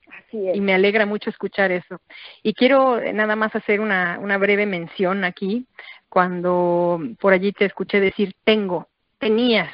[0.07, 0.57] Así es.
[0.57, 2.01] Y me alegra mucho escuchar eso.
[2.43, 5.67] Y quiero nada más hacer una, una breve mención aquí,
[6.09, 9.73] cuando por allí te escuché decir tengo, tenías,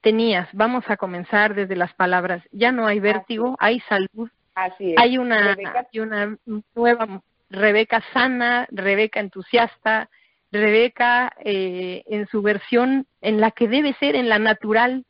[0.00, 0.48] tenías.
[0.52, 2.42] Vamos a comenzar desde las palabras.
[2.52, 4.30] Ya no hay vértigo, hay salud.
[4.54, 4.98] Así es.
[4.98, 5.56] Hay una,
[5.92, 6.36] hay una
[6.74, 10.08] nueva Rebeca sana, Rebeca entusiasta,
[10.50, 15.04] Rebeca eh, en su versión en la que debe ser, en la natural.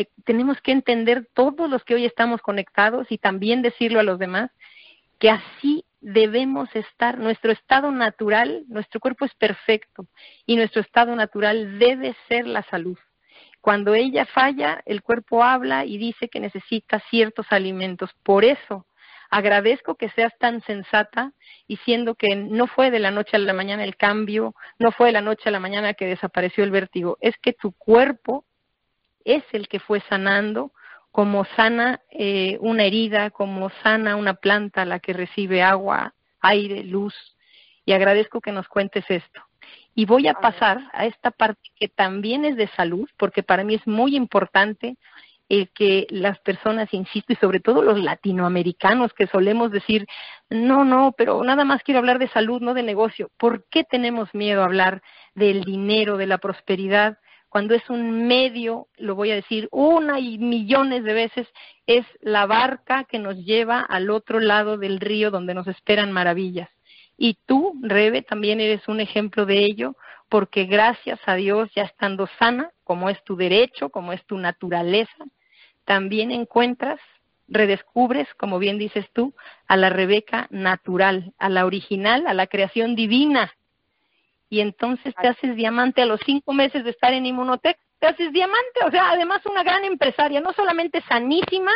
[0.00, 4.18] Eh, tenemos que entender todos los que hoy estamos conectados y también decirlo a los
[4.18, 4.50] demás
[5.18, 7.18] que así debemos estar.
[7.18, 10.06] Nuestro estado natural, nuestro cuerpo es perfecto
[10.46, 12.96] y nuestro estado natural debe ser la salud.
[13.60, 18.08] Cuando ella falla, el cuerpo habla y dice que necesita ciertos alimentos.
[18.22, 18.86] Por eso,
[19.28, 21.34] agradezco que seas tan sensata
[21.68, 25.12] diciendo que no fue de la noche a la mañana el cambio, no fue de
[25.12, 28.46] la noche a la mañana que desapareció el vértigo, es que tu cuerpo
[29.24, 30.72] es el que fue sanando,
[31.12, 37.14] como sana eh, una herida, como sana una planta la que recibe agua, aire, luz.
[37.84, 39.40] Y agradezco que nos cuentes esto.
[39.94, 43.74] Y voy a pasar a esta parte que también es de salud, porque para mí
[43.74, 44.96] es muy importante
[45.48, 50.06] el que las personas, insisto, y sobre todo los latinoamericanos que solemos decir,
[50.48, 53.30] no, no, pero nada más quiero hablar de salud, no de negocio.
[53.36, 55.02] ¿Por qué tenemos miedo a hablar
[55.34, 57.18] del dinero, de la prosperidad?
[57.50, 61.48] Cuando es un medio, lo voy a decir una y millones de veces,
[61.86, 66.70] es la barca que nos lleva al otro lado del río donde nos esperan maravillas.
[67.18, 69.96] Y tú, Rebe, también eres un ejemplo de ello,
[70.28, 75.24] porque gracias a Dios, ya estando sana, como es tu derecho, como es tu naturaleza,
[75.84, 77.00] también encuentras,
[77.48, 79.34] redescubres, como bien dices tú,
[79.66, 83.52] a la Rebeca natural, a la original, a la creación divina.
[84.50, 88.32] Y entonces te haces diamante a los cinco meses de estar en Inmunotech, te haces
[88.32, 91.70] diamante, o sea, además una gran empresaria, no solamente sanísima,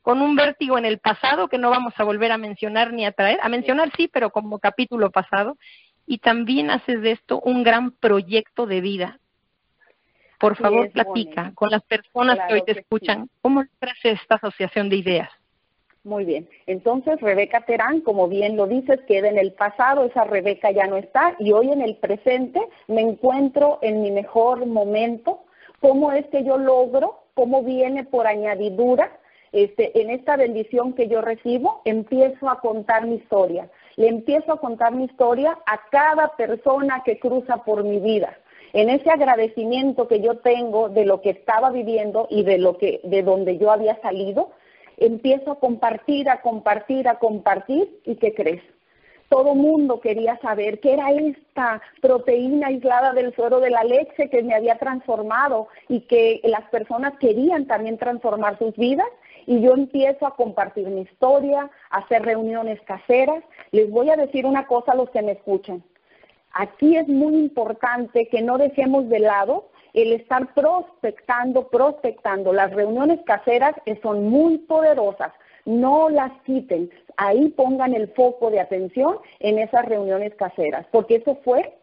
[0.00, 3.12] con un vértigo en el pasado que no vamos a volver a mencionar ni a
[3.12, 5.56] traer, a mencionar sí, pero como capítulo pasado,
[6.06, 9.18] y también haces de esto un gran proyecto de vida,
[10.38, 13.30] por favor, platica con las personas que hoy te escuchan.
[13.40, 15.30] ¿Cómo nace esta asociación de ideas?
[16.04, 16.46] Muy bien.
[16.66, 20.98] Entonces, Rebeca Terán, como bien lo dices, queda en el pasado, esa Rebeca ya no
[20.98, 25.44] está, y hoy en el presente me encuentro en mi mejor momento.
[25.80, 27.20] ¿Cómo es que yo logro?
[27.32, 29.18] ¿Cómo viene por añadidura?
[29.52, 33.70] Este, en esta bendición que yo recibo, empiezo a contar mi historia.
[33.96, 38.36] Le empiezo a contar mi historia a cada persona que cruza por mi vida
[38.74, 43.00] en ese agradecimiento que yo tengo de lo que estaba viviendo y de lo que
[43.04, 44.50] de donde yo había salido,
[44.96, 48.62] empiezo a compartir, a compartir, a compartir y ¿qué crees?
[49.28, 54.42] Todo mundo quería saber qué era esta proteína aislada del suero de la leche que
[54.42, 59.08] me había transformado y que las personas querían también transformar sus vidas
[59.46, 63.42] y yo empiezo a compartir mi historia, a hacer reuniones caseras.
[63.72, 65.82] Les voy a decir una cosa a los que me escuchan.
[66.52, 72.52] Aquí es muy importante que no dejemos de lado el estar prospectando, prospectando.
[72.52, 75.32] Las reuniones caseras son muy poderosas,
[75.64, 76.90] no las quiten.
[77.16, 81.74] Ahí pongan el foco de atención en esas reuniones caseras, porque eso fue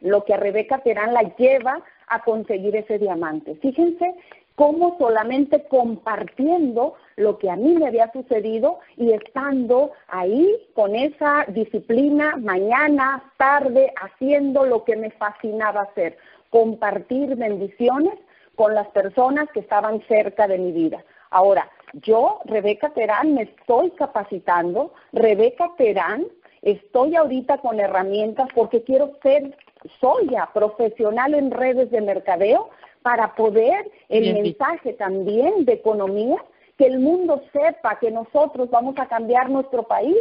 [0.00, 3.56] lo que a Rebeca Terán la lleva a conseguir ese diamante.
[3.56, 4.14] Fíjense
[4.54, 11.44] cómo solamente compartiendo lo que a mí me había sucedido y estando ahí con esa
[11.48, 16.18] disciplina mañana, tarde, haciendo lo que me fascinaba hacer,
[16.52, 18.14] compartir bendiciones
[18.54, 21.02] con las personas que estaban cerca de mi vida.
[21.30, 26.26] Ahora, yo, Rebeca Terán, me estoy capacitando, Rebeca Terán,
[26.60, 29.56] estoy ahorita con herramientas porque quiero ser,
[29.98, 32.68] soy ya profesional en redes de mercadeo,
[33.00, 36.36] para poder el mensaje también de economía,
[36.76, 40.16] que el mundo sepa que nosotros vamos a cambiar nuestro país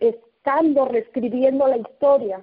[0.00, 2.40] estando reescribiendo la historia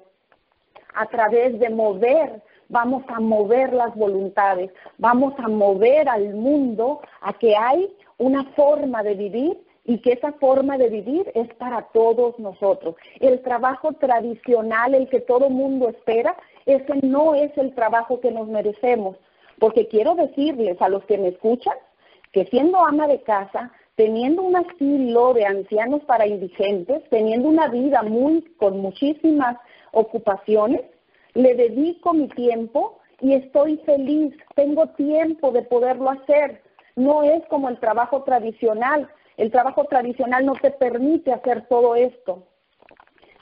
[0.93, 7.33] a través de mover, vamos a mover las voluntades, vamos a mover al mundo a
[7.33, 12.37] que hay una forma de vivir y que esa forma de vivir es para todos
[12.39, 12.95] nosotros.
[13.21, 18.47] El trabajo tradicional, el que todo mundo espera, ese no es el trabajo que nos
[18.49, 19.15] merecemos.
[19.59, 21.75] Porque quiero decirles a los que me escuchan
[22.33, 28.03] que siendo ama de casa, teniendo un asilo de ancianos para indigentes, teniendo una vida
[28.03, 29.57] muy con muchísimas
[29.91, 30.81] ocupaciones,
[31.37, 36.63] le dedico mi tiempo y estoy feliz, tengo tiempo de poderlo hacer.
[36.95, 39.07] No es como el trabajo tradicional.
[39.37, 42.47] El trabajo tradicional no te permite hacer todo esto.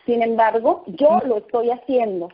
[0.06, 2.28] Sin embargo, yo lo estoy haciendo.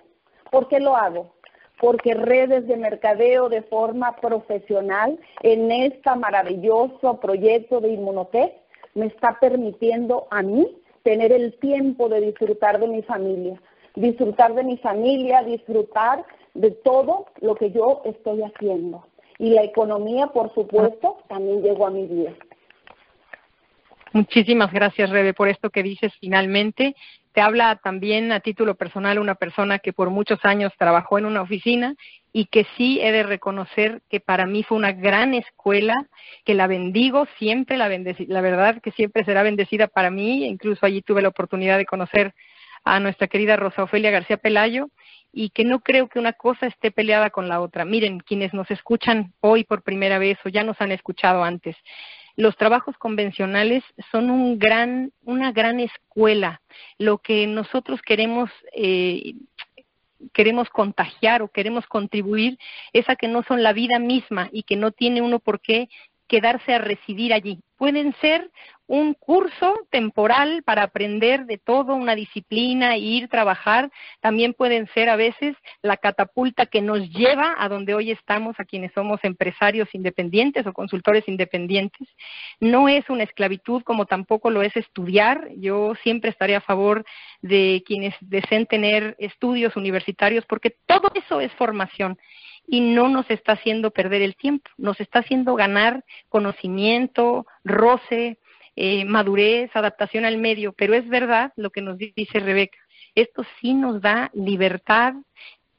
[0.49, 1.35] ¿Por qué lo hago?
[1.79, 8.53] Porque redes de mercadeo de forma profesional en este maravilloso proyecto de Inmunotech
[8.95, 13.61] me está permitiendo a mí tener el tiempo de disfrutar de mi familia,
[13.95, 19.05] disfrutar de mi familia, disfrutar de todo lo que yo estoy haciendo.
[19.37, 22.33] Y la economía, por supuesto, también llegó a mi vida.
[24.13, 26.95] Muchísimas gracias, Rebe, por esto que dices finalmente.
[27.33, 31.41] Te habla también a título personal una persona que por muchos años trabajó en una
[31.41, 31.95] oficina
[32.33, 35.95] y que sí he de reconocer que para mí fue una gran escuela,
[36.43, 41.01] que la bendigo, siempre la la verdad que siempre será bendecida para mí, incluso allí
[41.01, 42.33] tuve la oportunidad de conocer
[42.83, 44.89] a nuestra querida Rosa Ofelia García Pelayo
[45.31, 47.85] y que no creo que una cosa esté peleada con la otra.
[47.85, 51.75] Miren, quienes nos escuchan hoy por primera vez o ya nos han escuchado antes,
[52.35, 56.61] los trabajos convencionales son un gran, una gran escuela.
[56.97, 59.35] Lo que nosotros queremos eh,
[60.33, 62.57] queremos contagiar o queremos contribuir
[62.93, 65.89] es a que no son la vida misma y que no tiene uno por qué
[66.31, 67.59] quedarse a residir allí.
[67.75, 68.49] Pueden ser
[68.87, 73.91] un curso temporal para aprender de todo, una disciplina, ir trabajar.
[74.21, 78.65] También pueden ser a veces la catapulta que nos lleva a donde hoy estamos, a
[78.65, 82.07] quienes somos empresarios independientes o consultores independientes.
[82.61, 85.49] No es una esclavitud como tampoco lo es estudiar.
[85.57, 87.03] Yo siempre estaré a favor
[87.41, 92.17] de quienes deseen tener estudios universitarios porque todo eso es formación
[92.67, 98.37] y no nos está haciendo perder el tiempo, nos está haciendo ganar conocimiento, roce,
[98.75, 102.77] eh, madurez, adaptación al medio, pero es verdad lo que nos dice Rebeca,
[103.15, 105.13] esto sí nos da libertad,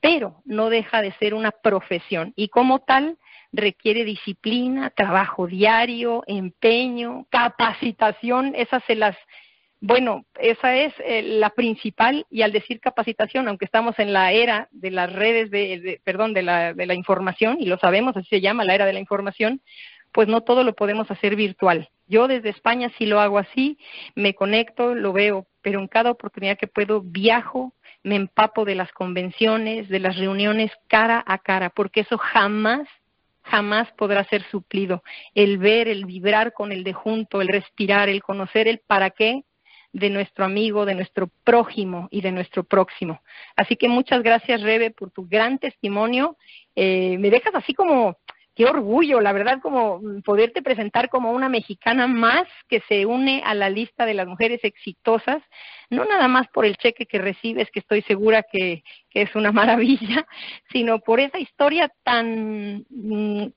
[0.01, 3.19] pero no deja de ser una profesión y como tal
[3.53, 9.17] requiere disciplina, trabajo diario, empeño, capacitación, esas se las
[9.85, 14.69] bueno, esa es eh, la principal y al decir capacitación, aunque estamos en la era
[14.71, 18.41] de las redes de, perdón, de la, de la información y lo sabemos, así se
[18.41, 19.61] llama la era de la información,
[20.13, 21.89] pues no todo lo podemos hacer virtual.
[22.07, 23.77] Yo desde España sí lo hago así,
[24.15, 27.75] me conecto, lo veo, pero en cada oportunidad que puedo viajo,
[28.05, 32.87] me empapo de las convenciones, de las reuniones cara a cara, porque eso jamás
[33.45, 35.03] jamás podrá ser suplido.
[35.35, 39.43] El ver, el vibrar con el de junto, el respirar, el conocer el para qué,
[39.93, 43.21] de nuestro amigo, de nuestro prójimo y de nuestro próximo.
[43.57, 46.37] Así que muchas gracias, Rebe, por tu gran testimonio.
[46.75, 48.17] Eh, me dejas así como,
[48.55, 53.55] qué orgullo, la verdad, como poderte presentar como una mexicana más que se une a
[53.55, 55.43] la lista de las mujeres exitosas,
[55.91, 59.53] no nada más por el cheque que recibes, que estoy segura que, que es una
[59.53, 60.27] maravilla,
[60.71, 62.85] sino por esa historia tan,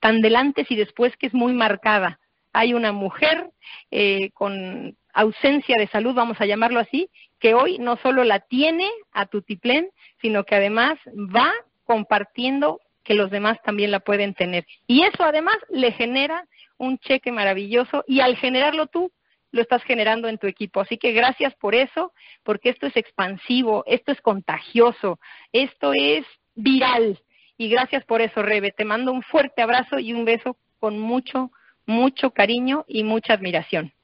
[0.00, 2.18] tan delante y después que es muy marcada.
[2.52, 3.50] Hay una mujer
[3.90, 7.08] eh, con ausencia de salud, vamos a llamarlo así,
[7.40, 9.88] que hoy no solo la tiene a Tutiplén,
[10.20, 11.50] sino que además va
[11.84, 14.66] compartiendo que los demás también la pueden tener.
[14.86, 16.44] Y eso además le genera
[16.76, 19.10] un cheque maravilloso y al generarlo tú,
[19.52, 20.80] lo estás generando en tu equipo.
[20.80, 22.12] Así que gracias por eso,
[22.42, 25.18] porque esto es expansivo, esto es contagioso,
[25.52, 27.18] esto es viral.
[27.56, 28.72] Y gracias por eso, Rebe.
[28.72, 31.52] Te mando un fuerte abrazo y un beso con mucho,
[31.86, 33.95] mucho cariño y mucha admiración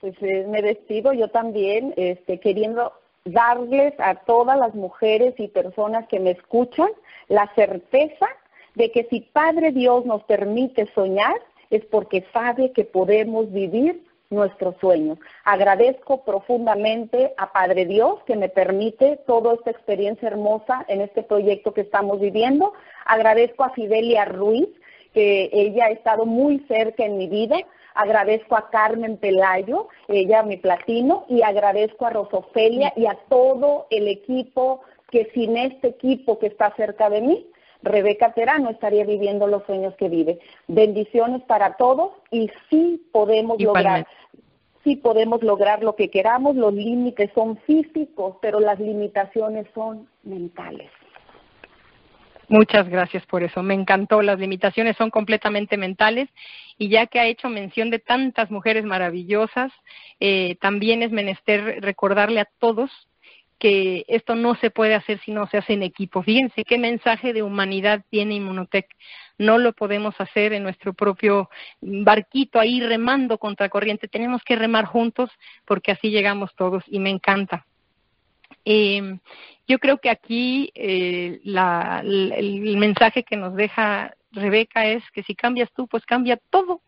[0.00, 2.92] pues eh, me despido yo también, este, queriendo
[3.24, 6.88] darles a todas las mujeres y personas que me escuchan
[7.28, 8.26] la certeza
[8.74, 11.36] de que si Padre Dios nos permite soñar,
[11.70, 15.18] es porque sabe que podemos vivir nuestros sueños.
[15.44, 21.74] Agradezco profundamente a Padre Dios que me permite toda esta experiencia hermosa en este proyecto
[21.74, 22.72] que estamos viviendo.
[23.04, 24.68] Agradezco a Fidelia Ruiz,
[25.12, 27.56] que ella ha estado muy cerca en mi vida.
[28.00, 34.08] Agradezco a Carmen Pelayo, ella mi platino, y agradezco a Rosofelia y a todo el
[34.08, 34.80] equipo
[35.10, 37.46] que sin este equipo que está cerca de mí,
[37.82, 40.38] Rebeca Terano estaría viviendo los sueños que vive.
[40.66, 44.06] Bendiciones para todos y sí podemos lograr
[44.84, 50.90] sí podemos lograr lo que queramos, los límites son físicos, pero las limitaciones son mentales.
[52.50, 53.62] Muchas gracias por eso.
[53.62, 54.22] Me encantó.
[54.22, 56.28] Las limitaciones son completamente mentales
[56.78, 59.72] y ya que ha hecho mención de tantas mujeres maravillosas,
[60.18, 62.90] eh, también es menester recordarle a todos
[63.60, 66.24] que esto no se puede hacer si no se hace en equipo.
[66.24, 68.88] Fíjense qué mensaje de humanidad tiene Inmunotech.
[69.38, 74.08] No lo podemos hacer en nuestro propio barquito ahí remando contra corriente.
[74.08, 75.30] Tenemos que remar juntos
[75.66, 77.64] porque así llegamos todos y me encanta.
[78.64, 79.18] Eh,
[79.66, 85.34] yo creo que aquí eh, la, el mensaje que nos deja Rebeca es que si
[85.34, 86.80] cambias tú, pues cambia todo.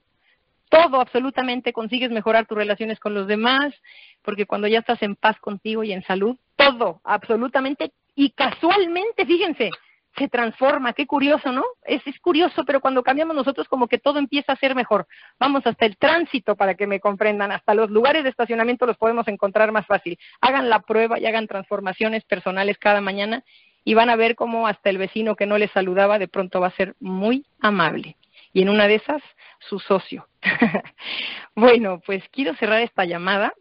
[0.69, 3.75] Todo, absolutamente, consigues mejorar tus relaciones con los demás,
[4.23, 9.71] porque cuando ya estás en paz contigo y en salud, todo, absolutamente, y casualmente, fíjense,
[10.17, 11.65] se transforma, qué curioso, ¿no?
[11.85, 15.07] Es, es curioso, pero cuando cambiamos nosotros como que todo empieza a ser mejor.
[15.39, 19.27] Vamos hasta el tránsito para que me comprendan, hasta los lugares de estacionamiento los podemos
[19.29, 20.19] encontrar más fácil.
[20.41, 23.43] Hagan la prueba y hagan transformaciones personales cada mañana
[23.85, 26.69] y van a ver cómo hasta el vecino que no les saludaba de pronto va
[26.69, 28.17] a ser muy amable.
[28.53, 29.23] Y en una de esas,
[29.61, 30.29] su socio.
[31.55, 33.55] bueno, pues quiero cerrar esta llamada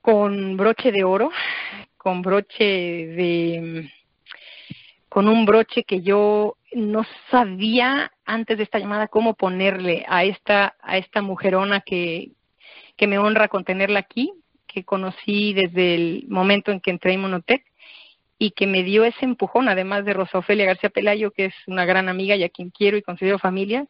[0.00, 1.30] con broche de oro,
[1.96, 3.90] con broche de
[5.08, 10.76] con un broche que yo no sabía antes de esta llamada cómo ponerle a esta
[10.82, 12.32] a esta mujerona que
[12.96, 14.32] que me honra con tenerla aquí,
[14.66, 17.64] que conocí desde el momento en que entré en Monotec
[18.38, 21.84] y que me dio ese empujón, además de Rosa Ofelia García Pelayo, que es una
[21.84, 23.86] gran amiga y a quien quiero y considero familia,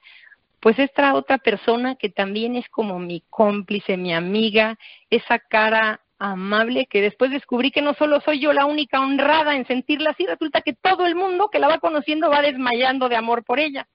[0.61, 4.79] pues esta otra persona que también es como mi cómplice, mi amiga,
[5.11, 9.67] esa cara amable que después descubrí que no solo soy yo la única honrada en
[9.67, 13.45] sentirla así, resulta que todo el mundo que la va conociendo va desmayando de amor
[13.45, 13.87] por ella.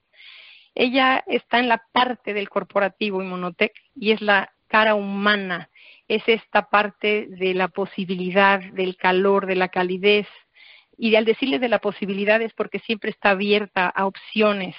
[0.76, 5.69] Ella está en la parte del corporativo Inmunotech y es la cara humana,
[6.07, 10.28] es esta parte de la posibilidad, del calor, de la calidez.
[10.97, 14.76] Y al decirles de la posibilidad es porque siempre está abierta a opciones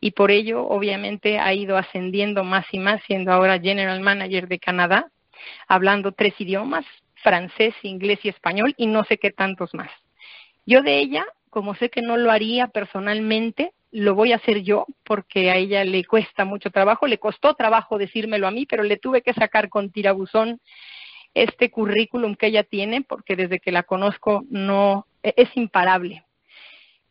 [0.00, 4.58] y por ello obviamente ha ido ascendiendo más y más, siendo ahora General Manager de
[4.58, 5.06] Canadá
[5.68, 6.84] hablando tres idiomas,
[7.22, 9.90] francés, inglés y español, y no sé qué tantos más.
[10.66, 14.86] Yo de ella, como sé que no lo haría personalmente, lo voy a hacer yo
[15.04, 18.96] porque a ella le cuesta mucho trabajo, le costó trabajo decírmelo a mí, pero le
[18.96, 20.60] tuve que sacar con tirabuzón
[21.34, 26.24] este currículum que ella tiene porque desde que la conozco no e, es imparable.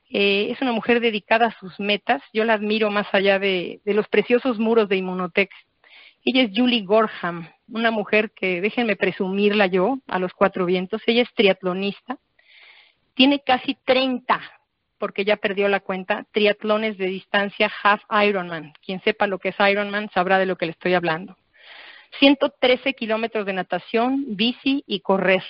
[0.09, 3.93] Eh, es una mujer dedicada a sus metas, yo la admiro más allá de, de
[3.93, 5.51] los preciosos muros de Inmunotech.
[6.25, 11.01] Ella es Julie Gorham, una mujer que déjenme presumirla yo a los cuatro vientos.
[11.05, 12.17] Ella es triatlonista,
[13.13, 14.41] tiene casi 30,
[14.97, 18.73] porque ya perdió la cuenta, triatlones de distancia half Ironman.
[18.85, 21.37] Quien sepa lo que es Ironman sabrá de lo que le estoy hablando.
[22.19, 25.43] 113 kilómetros de natación, bici y correr.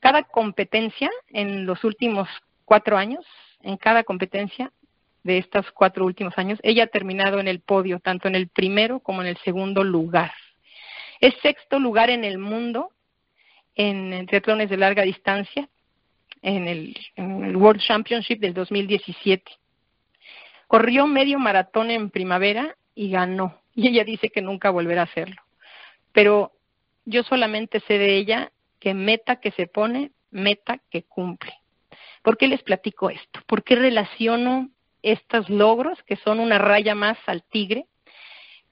[0.00, 2.28] Cada competencia en los últimos
[2.64, 3.24] cuatro años,
[3.62, 4.70] en cada competencia
[5.24, 9.00] de estos cuatro últimos años, ella ha terminado en el podio, tanto en el primero
[9.00, 10.32] como en el segundo lugar.
[11.20, 12.90] Es sexto lugar en el mundo
[13.74, 15.68] en, triatlones de larga distancia
[16.42, 16.96] en el,
[17.56, 19.50] World Championship del 2017.
[20.66, 23.60] Corrió medio maratón en primavera y ganó.
[23.78, 25.36] Y ella dice que nunca volverá a hacerlo.
[26.12, 26.52] Pero
[27.04, 28.50] yo solamente sé de ella
[28.80, 31.52] que meta que se pone, meta que cumple.
[32.22, 33.40] ¿Por qué les platico esto?
[33.46, 34.70] ¿Por qué relaciono
[35.02, 37.86] estos logros que son una raya más al tigre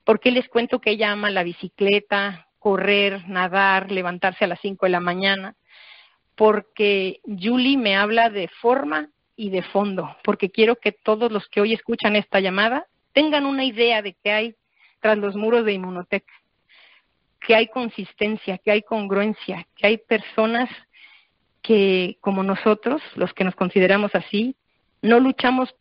[0.04, 4.86] ¿Por qué les cuento que ella ama la bicicleta, correr, nadar, levantarse a las 5
[4.86, 5.56] de la mañana?
[6.34, 11.60] Porque Julie me habla de forma y de fondo, porque quiero que todos los que
[11.60, 14.54] hoy escuchan esta llamada tengan una idea de que hay
[15.00, 16.24] tras los muros de Inmunotech,
[17.40, 20.70] que hay consistencia, que hay congruencia, que hay personas
[21.62, 24.56] que, como nosotros, los que nos consideramos así,
[25.02, 25.74] no luchamos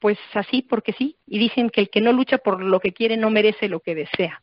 [0.00, 3.16] pues así porque sí, y dicen que el que no lucha por lo que quiere
[3.16, 4.42] no merece lo que desea.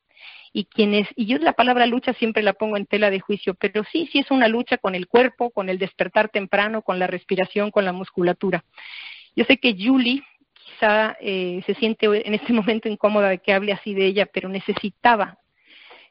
[0.54, 3.84] Y quienes, y yo la palabra lucha siempre la pongo en tela de juicio, pero
[3.92, 7.72] sí, sí es una lucha con el cuerpo, con el despertar temprano, con la respiración,
[7.72, 8.64] con la musculatura.
[9.36, 13.74] Yo sé que Julie quizá eh, se siente en este momento incómoda de que hable
[13.74, 15.38] así de ella, pero necesitaba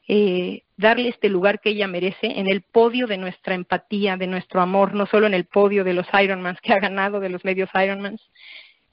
[0.07, 4.61] eh, darle este lugar que ella merece en el podio de nuestra empatía, de nuestro
[4.61, 7.69] amor, no solo en el podio de los Ironmans que ha ganado, de los medios
[7.73, 8.21] Ironmans,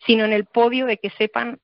[0.06, 1.58] sino en el podio de que sepan,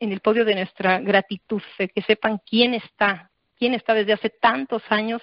[0.00, 4.30] en el podio de nuestra gratitud, de que sepan quién está, quién está desde hace
[4.30, 5.22] tantos años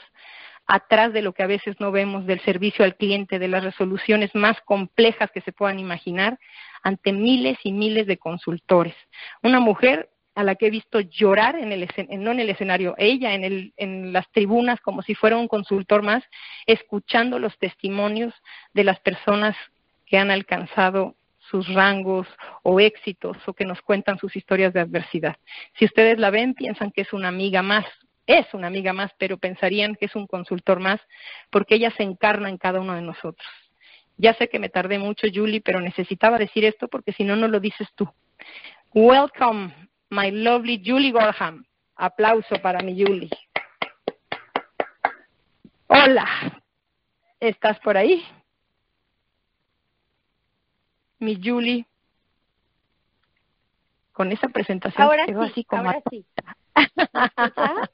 [0.65, 4.34] atrás de lo que a veces no vemos del servicio al cliente, de las resoluciones
[4.34, 6.39] más complejas que se puedan imaginar
[6.84, 8.95] ante miles y miles de consultores.
[9.41, 11.88] Una mujer a la que he visto llorar en el
[12.19, 16.01] no en el escenario, ella en, el, en las tribunas como si fuera un consultor
[16.01, 16.24] más,
[16.65, 18.34] escuchando los testimonios
[18.74, 19.55] de las personas
[20.05, 21.15] que han alcanzado
[21.50, 22.28] sus rangos
[22.64, 25.38] o éxitos o que nos cuentan sus historias de adversidad.
[25.78, 27.86] Si ustedes la ven, piensan que es una amiga más,
[28.26, 31.02] es una amiga más, pero pensarían que es un consultor más
[31.50, 33.48] porque ella se encarna en cada uno de nosotros.
[34.18, 37.48] Ya sé que me tardé mucho, Julie, pero necesitaba decir esto porque si no, no
[37.48, 38.08] lo dices tú.
[38.94, 39.74] Welcome,
[40.10, 41.66] my lovely Julie Gorham.
[41.96, 43.30] Aplauso para mi Julie.
[45.88, 46.28] Hola.
[47.39, 48.24] ¿Estás por ahí?
[51.24, 51.86] Mi Julie.
[54.11, 56.26] Con esa presentación ahora quedó sí, así como ahora sí.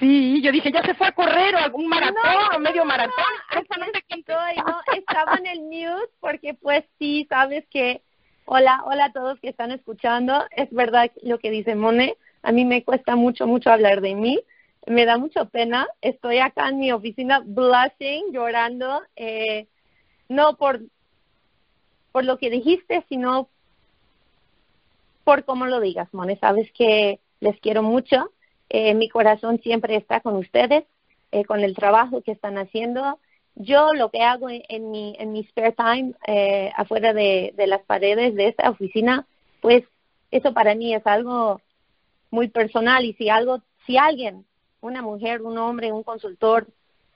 [0.00, 3.24] Sí, yo dije, ya se fue a correr o algún maratón o medio maratón.
[3.48, 8.02] Aquí estoy, no, estaba en el mute porque pues sí, sabes que,
[8.44, 12.64] hola, hola a todos que están escuchando, es verdad lo que dice Mone, a mí
[12.64, 14.40] me cuesta mucho, mucho hablar de mí,
[14.88, 19.68] me da mucha pena, estoy acá en mi oficina blushing, llorando, eh,
[20.28, 20.80] no por,
[22.12, 23.48] por lo que dijiste, sino
[25.24, 28.30] por cómo lo digas, Mone, sabes que les quiero mucho.
[28.68, 30.84] Eh, mi corazón siempre está con ustedes,
[31.30, 33.18] eh, con el trabajo que están haciendo.
[33.54, 37.82] Yo lo que hago en, mi, en mi spare time, eh, afuera de, de las
[37.82, 39.26] paredes de esta oficina,
[39.60, 39.84] pues
[40.30, 41.60] eso para mí es algo
[42.30, 43.04] muy personal.
[43.04, 44.44] Y si algo, si alguien,
[44.80, 46.66] una mujer, un hombre, un consultor,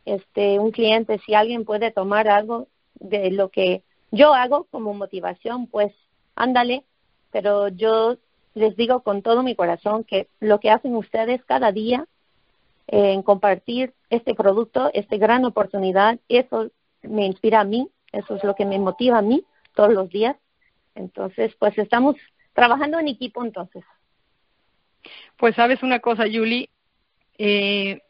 [0.05, 3.83] este, un cliente, si alguien puede tomar algo de lo que
[4.17, 5.93] yo hago como motivación, pues
[6.35, 6.85] ándale,
[7.31, 8.17] pero yo
[8.55, 12.07] les digo con todo mi corazón que lo que hacen ustedes cada día
[12.87, 16.71] en compartir este producto, esta gran oportunidad, eso
[17.03, 19.45] me inspira a mí, eso es lo que me motiva a mí
[19.75, 20.37] todos los días.
[20.95, 22.17] Entonces, pues estamos
[22.55, 23.85] trabajando en equipo entonces.
[25.37, 26.71] Pues sabes una cosa, Julie,
[27.39, 28.01] eh,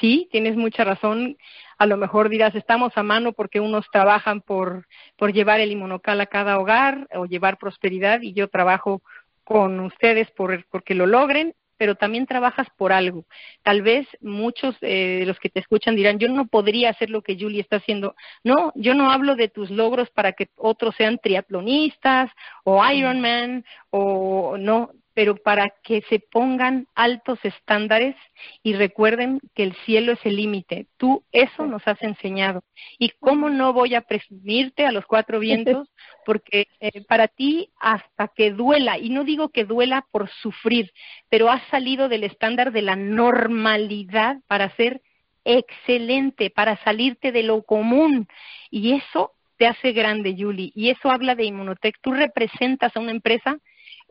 [0.00, 1.36] sí, tienes mucha razón.
[1.82, 6.20] A lo mejor dirás, estamos a mano porque unos trabajan por, por llevar el inmunocal
[6.20, 9.02] a cada hogar o llevar prosperidad y yo trabajo
[9.42, 13.24] con ustedes por, porque lo logren, pero también trabajas por algo.
[13.64, 17.22] Tal vez muchos eh, de los que te escuchan dirán, yo no podría hacer lo
[17.22, 18.14] que Julie está haciendo.
[18.44, 22.30] No, yo no hablo de tus logros para que otros sean triatlonistas
[22.62, 28.16] o Ironman o no, pero para que se pongan altos estándares
[28.62, 30.86] y recuerden que el cielo es el límite.
[30.96, 32.62] Tú eso nos has enseñado.
[32.98, 35.88] ¿Y cómo no voy a presumirte a los cuatro vientos?
[36.24, 40.92] Porque eh, para ti hasta que duela, y no digo que duela por sufrir,
[41.28, 45.02] pero has salido del estándar de la normalidad para ser
[45.44, 48.28] excelente, para salirte de lo común.
[48.70, 50.72] Y eso te hace grande, Julie.
[50.74, 51.96] Y eso habla de Inmunotech.
[52.00, 53.58] Tú representas a una empresa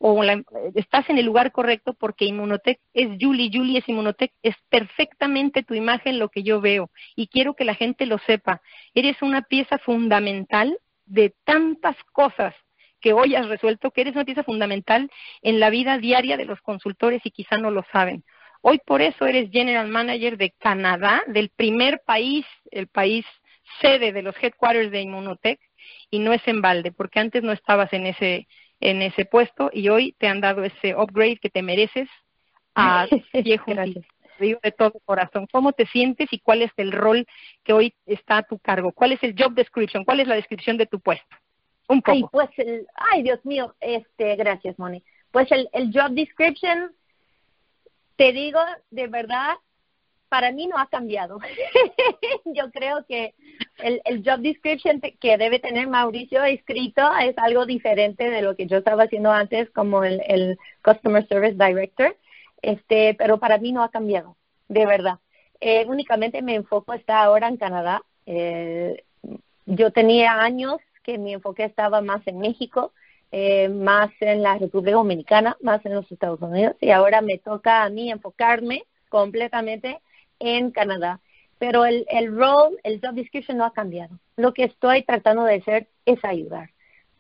[0.04, 0.24] o
[0.74, 5.76] estás en el lugar correcto porque Inmunotech es Julie, Julie es Inmunotech, es perfectamente tu
[5.76, 8.62] imagen lo que yo veo y quiero que la gente lo sepa.
[8.96, 10.76] Eres una pieza fundamental
[11.06, 12.56] de tantas cosas
[13.00, 15.12] que hoy has resuelto, que eres una pieza fundamental
[15.44, 18.24] en la vida diaria de los consultores y quizá no lo saben.
[18.62, 23.26] Hoy por eso eres General Manager de Canadá, del primer país, el país
[23.82, 25.60] sede de los headquarters de Inmunotech,
[26.10, 28.48] y no es en balde, porque antes no estabas en ese
[28.82, 32.10] en ese puesto y hoy te han dado ese upgrade que te mereces
[32.76, 33.72] a viejo
[34.42, 35.48] digo de todo corazón.
[35.52, 37.26] ¿Cómo te sientes y cuál es el rol
[37.64, 38.92] que hoy está a tu cargo?
[38.92, 40.04] ¿Cuál es el job description?
[40.04, 41.36] ¿Cuál es la descripción de tu puesto?
[41.88, 42.12] Un poco.
[42.12, 45.04] Ay, pues el, ay, Dios mío, este, gracias, Moni.
[45.32, 46.92] Pues el, el job description,
[48.16, 48.60] te digo
[48.90, 49.56] de verdad,
[50.32, 51.40] para mí no ha cambiado.
[52.46, 53.36] Yo creo que
[53.84, 58.78] el, job description que debe tener Mauricio escrito es algo diferente de lo que yo
[58.78, 62.16] estaba haciendo antes como el, Customer Service Director,
[62.62, 64.38] este, pero para mí no ha cambiado,
[64.70, 65.20] de verdad.
[65.60, 68.02] Eh, únicamente mi enfoque está ahora en Canadá.
[68.26, 69.04] Eh,
[69.66, 72.94] yo tenía años que mi enfoque estaba más en México,
[73.34, 77.84] eh, más en la República Dominicana, más en los Estados Unidos, y ahora me toca
[77.84, 80.00] a mí enfocarme completamente
[80.42, 81.20] en Canadá.
[81.58, 84.20] Pero el, el role, el job description no ha cambiado.
[84.36, 86.72] Lo que estoy tratando de hacer es ayudar,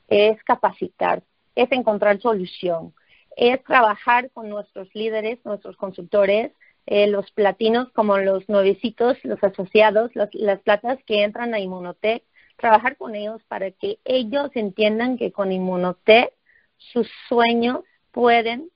[0.07, 1.23] es capacitar,
[1.55, 2.93] es encontrar solución,
[3.37, 6.51] es trabajar con nuestros líderes, nuestros consultores,
[6.87, 12.23] eh, los platinos como los nuevecitos, los asociados, las platas que entran a Inmunotech,
[12.57, 16.33] trabajar con ellos para que ellos entiendan que con Inmunotech
[16.77, 18.69] sus sueños pueden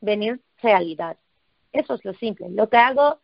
[0.00, 1.16] venir realidad.
[1.72, 2.48] Eso es lo simple.
[2.50, 3.18] Lo que hago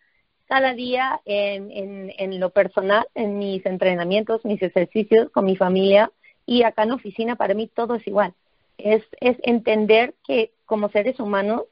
[0.47, 6.11] cada día en, en, en lo personal, en mis entrenamientos, mis ejercicios con mi familia
[6.47, 8.33] y acá en oficina, para mí todo es igual.
[8.79, 11.65] Es, es entender que como seres humanos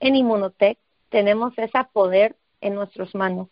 [0.00, 3.48] en Inmunotech tenemos ese poder en nuestras manos.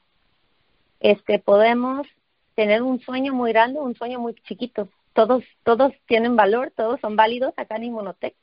[1.00, 2.06] Este, podemos
[2.54, 4.88] tener un sueño muy grande, un sueño muy chiquito.
[5.14, 8.34] Todos, todos tienen valor, todos son válidos acá en Inmunotech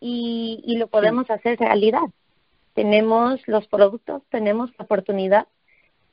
[0.00, 2.02] y, y lo podemos hacer realidad
[2.74, 5.46] tenemos los productos, tenemos la oportunidad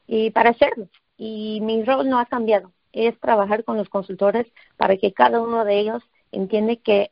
[0.07, 0.87] y para hacerlo.
[1.17, 4.47] Y mi rol no ha cambiado, es trabajar con los consultores
[4.77, 7.11] para que cada uno de ellos entiende que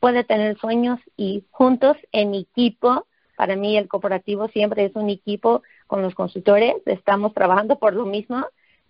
[0.00, 3.06] puede tener sueños y juntos en equipo,
[3.36, 8.06] para mí el cooperativo siempre es un equipo con los consultores, estamos trabajando por lo
[8.06, 8.46] mismo,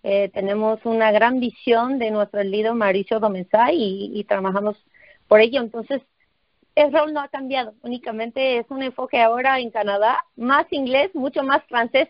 [0.07, 4.75] Eh, tenemos una gran visión de nuestro líder Mauricio Domenzá y, y trabajamos
[5.27, 5.61] por ello.
[5.61, 5.99] Entonces,
[6.75, 11.43] el rol no ha cambiado, únicamente es un enfoque ahora en Canadá, más inglés, mucho
[11.43, 12.09] más francés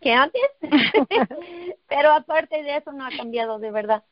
[0.00, 0.42] que antes,
[1.88, 4.04] pero aparte de eso no ha cambiado de verdad.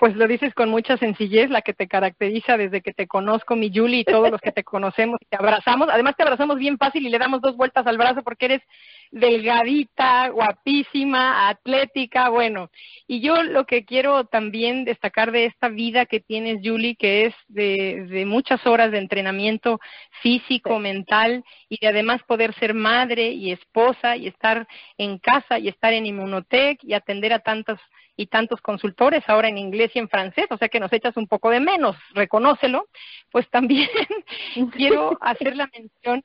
[0.00, 3.70] Pues lo dices con mucha sencillez, la que te caracteriza desde que te conozco, mi
[3.70, 5.90] Julie, y todos los que te conocemos, te abrazamos.
[5.92, 8.62] Además, te abrazamos bien fácil y le damos dos vueltas al brazo porque eres
[9.10, 12.70] delgadita, guapísima, atlética, bueno.
[13.06, 17.34] Y yo lo que quiero también destacar de esta vida que tienes, Julie, que es
[17.48, 19.80] de, de muchas horas de entrenamiento
[20.22, 25.68] físico, mental, y de además poder ser madre y esposa y estar en casa y
[25.68, 27.78] estar en Inmunotech y atender a tantos
[28.20, 31.26] y tantos consultores ahora en inglés y en francés, o sea que nos echas un
[31.26, 32.86] poco de menos, reconócelo,
[33.30, 33.88] pues también
[34.74, 36.22] quiero hacer la mención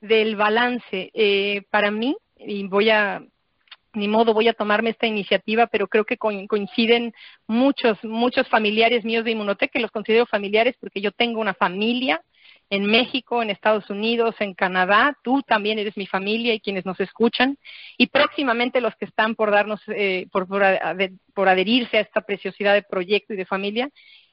[0.00, 1.12] del balance.
[1.14, 3.22] Eh, para mí, y voy a,
[3.92, 7.14] ni modo, voy a tomarme esta iniciativa, pero creo que coinciden
[7.46, 12.22] muchos, muchos familiares míos de Inmunotech, que los considero familiares porque yo tengo una familia,
[12.70, 15.16] en México, en Estados Unidos, en Canadá.
[15.22, 17.58] Tú también eres mi familia y quienes nos escuchan.
[17.96, 20.62] Y próximamente los que están por darnos, eh, por, por,
[21.34, 23.90] por adherirse a esta preciosidad de proyecto y de familia.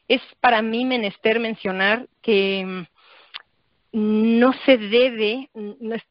[0.07, 2.92] Es para mí menester mencionar que mm,
[3.93, 5.51] no se debe,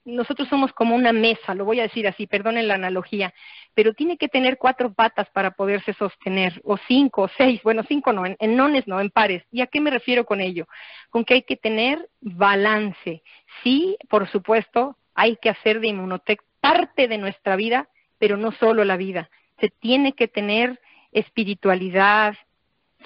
[0.04, 3.34] nosotros somos como una mesa, lo voy a decir así, perdonen la analogía,
[3.74, 8.12] pero tiene que tener cuatro patas para poderse sostener, o cinco, o seis, bueno, cinco
[8.12, 9.42] no, en, en nones no, en pares.
[9.50, 10.68] ¿Y a qué me refiero con ello?
[11.10, 13.20] Con que hay que tener balance.
[13.64, 18.84] Sí, por supuesto, hay que hacer de Inmunotech parte de nuestra vida, pero no solo
[18.84, 19.28] la vida.
[19.58, 20.78] Se tiene que tener
[21.10, 22.36] espiritualidad,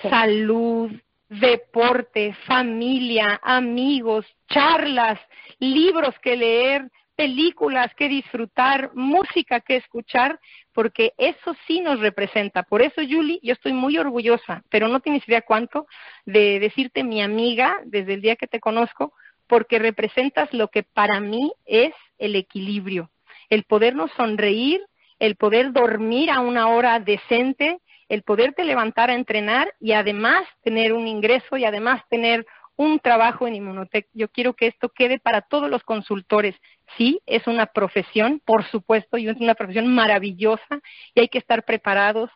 [0.02, 0.92] salud,
[1.28, 5.18] deporte, familia, amigos, charlas,
[5.58, 10.38] libros que leer, películas que disfrutar, música que escuchar,
[10.72, 12.62] porque eso sí nos representa.
[12.62, 15.86] Por eso, Julie, yo estoy muy orgullosa, pero no tienes idea cuánto,
[16.26, 19.14] de decirte mi amiga desde el día que te conozco,
[19.46, 23.10] porque representas lo que para mí es el equilibrio,
[23.48, 24.84] el podernos sonreír,
[25.18, 27.78] el poder dormir a una hora decente,
[28.08, 32.46] el poderte levantar a entrenar y además tener un ingreso y además tener
[32.76, 34.06] un trabajo en Inmunotech.
[34.12, 36.54] Yo quiero que esto quede para todos los consultores.
[36.96, 40.80] Sí, es una profesión, por supuesto, y es una profesión maravillosa
[41.14, 42.30] y hay que estar preparados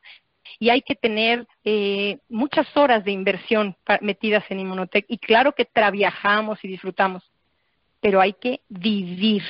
[0.59, 5.05] y hay que tener eh, muchas horas de inversión metidas en Inmunotech.
[5.09, 7.31] Y claro que trabajamos y disfrutamos,
[8.01, 9.45] pero hay que vivir,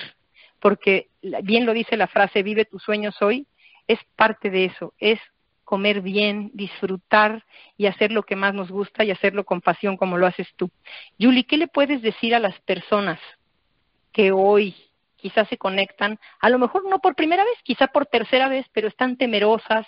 [0.58, 1.08] porque
[1.44, 3.46] bien lo dice la frase, vive tus sueños hoy,
[3.86, 5.20] es parte de eso, es
[5.70, 7.44] comer bien, disfrutar
[7.76, 10.68] y hacer lo que más nos gusta y hacerlo con pasión como lo haces tú.
[11.16, 13.20] Julie, ¿qué le puedes decir a las personas
[14.12, 14.74] que hoy
[15.14, 18.88] quizás se conectan, a lo mejor no por primera vez, quizá por tercera vez, pero
[18.88, 19.86] están temerosas,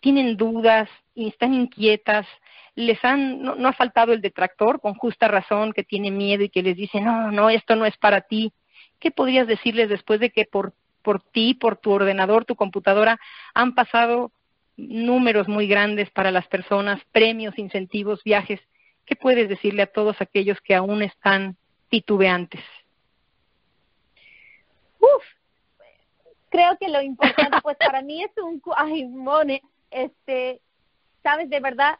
[0.00, 2.26] tienen dudas y están inquietas,
[2.74, 6.50] les han, no, no ha faltado el detractor con justa razón que tiene miedo y
[6.50, 8.52] que les dice, no, no, esto no es para ti.
[9.00, 13.18] ¿Qué podrías decirles después de que por, por ti, por tu ordenador, tu computadora,
[13.54, 14.32] han pasado
[14.76, 18.60] números muy grandes para las personas, premios, incentivos, viajes.
[19.06, 21.56] ¿Qué puedes decirle a todos aquellos que aún están
[21.90, 22.62] titubeantes?
[24.98, 25.24] Uf,
[26.48, 30.60] creo que lo importante, pues para mí es un, ay, Mone, este,
[31.22, 31.98] sabes, de verdad,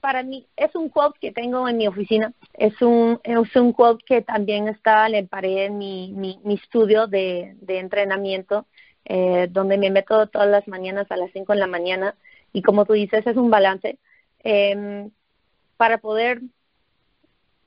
[0.00, 4.04] para mí es un quote que tengo en mi oficina, es un, es un quote
[4.04, 8.66] que también está en pared en mi, mi, mi estudio de, de entrenamiento
[9.08, 12.14] eh, donde me meto todas las mañanas a las 5 de la mañana
[12.52, 13.98] y como tú dices es un balance
[14.44, 15.08] eh,
[15.78, 16.42] para poder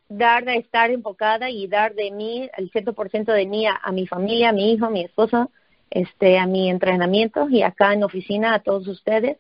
[0.08, 4.50] dar de estar enfocada y dar de mí el ciento de mí a, mi familia,
[4.50, 5.50] a mi hijo, a mi esposo,
[5.90, 9.38] este, a mi entrenamiento y acá en oficina a todos ustedes.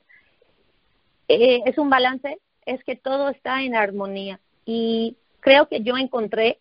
[1.27, 6.59] Eh, es un balance, es que todo está en armonía y creo que yo encontré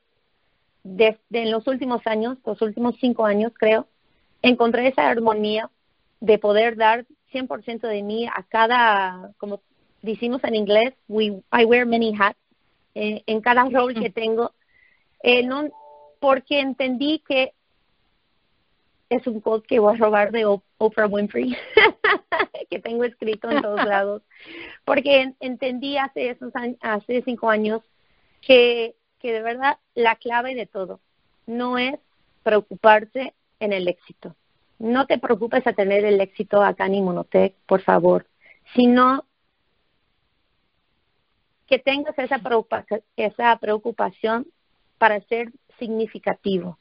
[0.82, 3.86] desde en los últimos años, los últimos cinco años creo,
[4.42, 5.70] encontré esa armonía
[6.20, 9.62] de poder dar 100% de mí a cada, como
[10.02, 12.38] decimos en inglés, we, I wear many hats,
[12.94, 14.52] eh, en cada rol que tengo,
[15.22, 15.68] eh, no,
[16.18, 17.52] porque entendí que
[19.08, 20.44] es un quote que voy a robar de
[20.78, 21.56] Oprah Winfrey,
[22.70, 24.22] que tengo escrito en todos lados,
[24.84, 27.82] porque entendí hace esos años, hace cinco años
[28.40, 31.00] que, que de verdad la clave de todo
[31.46, 31.98] no es
[32.42, 34.34] preocuparse en el éxito.
[34.78, 38.26] No te preocupes a tener el éxito acá en Inmunotech, por favor,
[38.74, 39.24] sino
[41.66, 42.40] que tengas esa
[43.16, 44.46] esa preocupación
[44.98, 46.78] para ser significativo.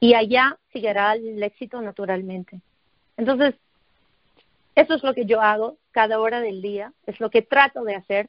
[0.00, 2.60] Y allá seguirá el éxito naturalmente.
[3.16, 3.54] Entonces,
[4.74, 7.94] Eso es lo que yo hago cada hora del día, es lo que trato de
[7.94, 8.28] hacer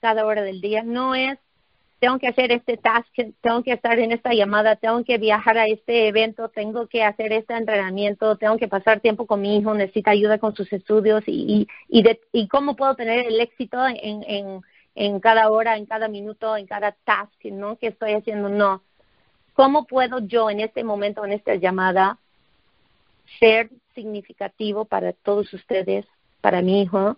[0.00, 0.82] cada hora del día.
[0.82, 1.38] No es,
[2.04, 3.08] tengo que hacer este task,
[3.40, 7.32] tengo que estar en esta llamada, tengo que viajar a este evento, tengo que hacer
[7.32, 11.66] este entrenamiento, tengo que pasar tiempo con mi hijo, necesita ayuda con sus estudios y,
[11.88, 14.60] y, y, y cómo puedo tener el éxito en, en,
[14.94, 17.32] en cada hora, en cada minuto, en cada task.
[17.40, 18.82] Que estoy haciendo, no.
[19.54, 22.18] ¿Cómo puedo yo en este momento, en esta llamada,
[23.40, 26.04] ser significativo para todos ustedes,
[26.42, 27.16] para mi hijo,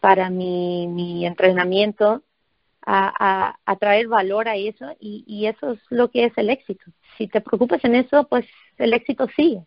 [0.00, 2.20] para mi, mi entrenamiento,
[2.86, 6.84] a, a, traer valor a eso y, y eso es lo que es el éxito.
[7.18, 8.46] Si te preocupas en eso, pues
[8.78, 9.62] el éxito sigue.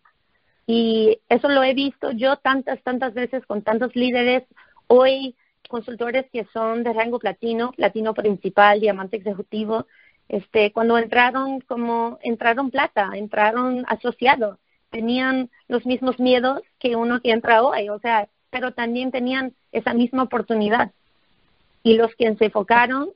[0.65, 4.43] Y eso lo he visto yo tantas, tantas veces con tantos líderes.
[4.87, 5.35] Hoy
[5.67, 9.85] consultores que son de rango platino, platino principal, diamante ejecutivo,
[10.27, 14.59] este, cuando entraron como entraron plata, entraron asociados,
[14.89, 19.93] tenían los mismos miedos que uno que entra hoy, o sea, pero también tenían esa
[19.93, 20.91] misma oportunidad.
[21.83, 23.09] Y los que se enfocaron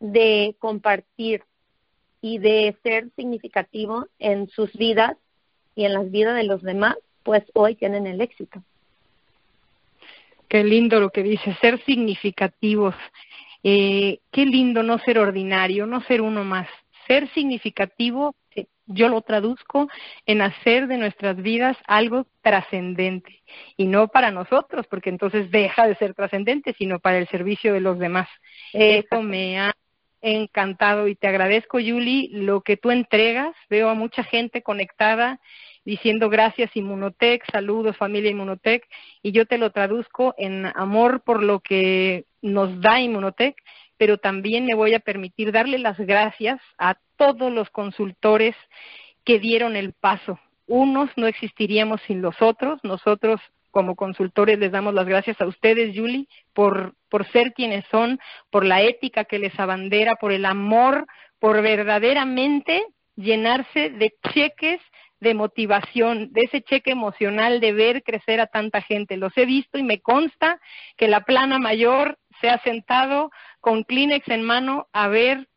[0.00, 1.42] de compartir
[2.20, 5.16] y de ser significativo en sus vidas
[5.74, 8.62] y en las vidas de los demás, pues hoy tienen el éxito.
[10.48, 12.94] Qué lindo lo que dice, ser significativos.
[13.62, 16.68] Eh, qué lindo no ser ordinario, no ser uno más.
[17.08, 18.36] Ser significativo
[18.88, 19.88] yo lo traduzco
[20.26, 23.42] en hacer de nuestras vidas algo trascendente
[23.76, 27.80] y no para nosotros, porque entonces deja de ser trascendente, sino para el servicio de
[27.80, 28.28] los demás.
[28.72, 29.74] Eso me ha
[30.20, 33.54] encantado y te agradezco, Yuli, lo que tú entregas.
[33.68, 35.38] Veo a mucha gente conectada
[35.84, 38.84] diciendo gracias Inmunotech, saludos familia Inmunotech,
[39.22, 43.56] y yo te lo traduzco en amor por lo que nos da Inmunotech,
[43.98, 48.54] pero también me voy a permitir darle las gracias a todos los consultores
[49.24, 50.38] que dieron el paso.
[50.66, 52.78] Unos no existiríamos sin los otros.
[52.82, 53.40] Nosotros
[53.70, 58.18] como consultores les damos las gracias a ustedes, Julie, por, por ser quienes son,
[58.50, 61.06] por la ética que les abandera, por el amor,
[61.38, 62.84] por verdaderamente
[63.16, 64.80] llenarse de cheques
[65.20, 69.16] de motivación, de ese cheque emocional de ver crecer a tanta gente.
[69.16, 70.60] Los he visto y me consta
[70.96, 75.48] que la plana mayor se ha sentado con Kleenex en mano a ver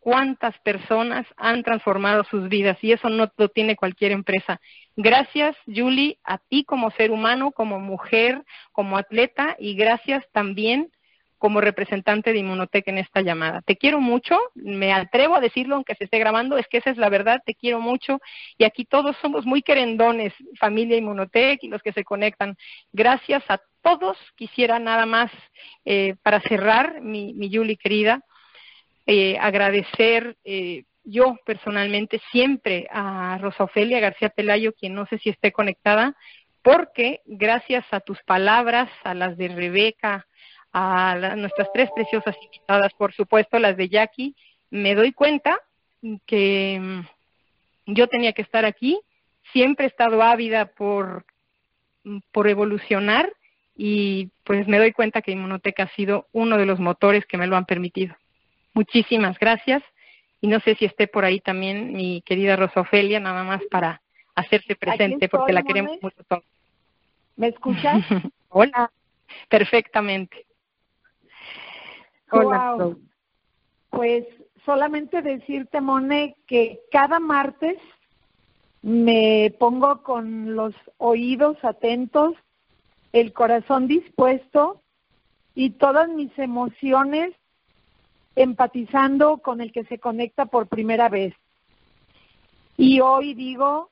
[0.00, 4.60] cuántas personas han transformado sus vidas y eso no lo tiene cualquier empresa.
[4.96, 8.42] Gracias, Julie, a ti como ser humano, como mujer,
[8.72, 10.90] como atleta y gracias también
[11.38, 13.62] como representante de Inmunotech en esta llamada.
[13.62, 16.98] Te quiero mucho, me atrevo a decirlo aunque se esté grabando, es que esa es
[16.98, 18.20] la verdad, te quiero mucho
[18.58, 22.56] y aquí todos somos muy querendones, familia Inmunotech y los que se conectan.
[22.92, 25.30] Gracias a todos, quisiera nada más
[25.84, 28.20] eh, para cerrar, mi, mi Julie querida,
[29.06, 35.30] eh, agradecer eh, yo personalmente siempre a Rosa Ofelia García Pelayo, quien no sé si
[35.30, 36.14] esté conectada,
[36.62, 40.26] porque gracias a tus palabras, a las de Rebeca,
[40.78, 44.36] a nuestras tres preciosas invitadas, por supuesto, las de Jackie,
[44.70, 45.60] me doy cuenta
[46.24, 47.00] que mm,
[47.86, 49.00] yo tenía que estar aquí,
[49.52, 51.26] siempre he estado ávida por,
[52.04, 53.32] mm, por evolucionar
[53.76, 57.48] y pues me doy cuenta que Inmunoteca ha sido uno de los motores que me
[57.48, 58.14] lo han permitido.
[58.72, 59.82] Muchísimas gracias.
[60.40, 64.00] Y no sé si esté por ahí también mi querida Rosa Ofelia, nada más para
[64.36, 66.22] hacerse presente, porque la queremos mucho.
[67.34, 67.98] ¿Me escuchas?
[68.48, 68.92] Hola,
[69.48, 70.47] perfectamente.
[72.30, 72.96] Hola.
[73.90, 74.26] Pues
[74.64, 77.78] solamente decirte, Mone, que cada martes
[78.82, 82.34] me pongo con los oídos atentos,
[83.12, 84.82] el corazón dispuesto
[85.54, 87.34] y todas mis emociones
[88.36, 91.34] empatizando con el que se conecta por primera vez.
[92.76, 93.90] Y hoy digo,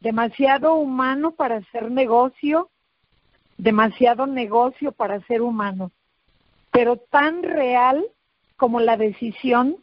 [0.00, 2.70] demasiado humano para hacer negocio,
[3.56, 5.90] demasiado negocio para ser humano,
[6.72, 8.04] pero tan real
[8.56, 9.76] como la decisión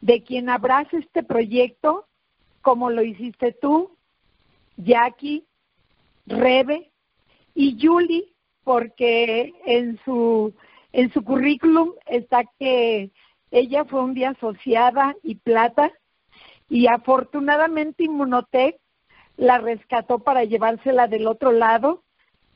[0.00, 2.06] de quien abraza este proyecto,
[2.60, 3.96] como lo hiciste tú,
[4.76, 5.46] Jackie,
[6.26, 6.90] Rebe
[7.54, 8.32] y Julie,
[8.64, 10.54] porque en su
[10.92, 13.10] en su currículum está que
[13.50, 15.90] ella fue un día asociada y plata
[16.68, 18.78] y afortunadamente Inmunotech
[19.36, 22.02] la rescató para llevársela del otro lado,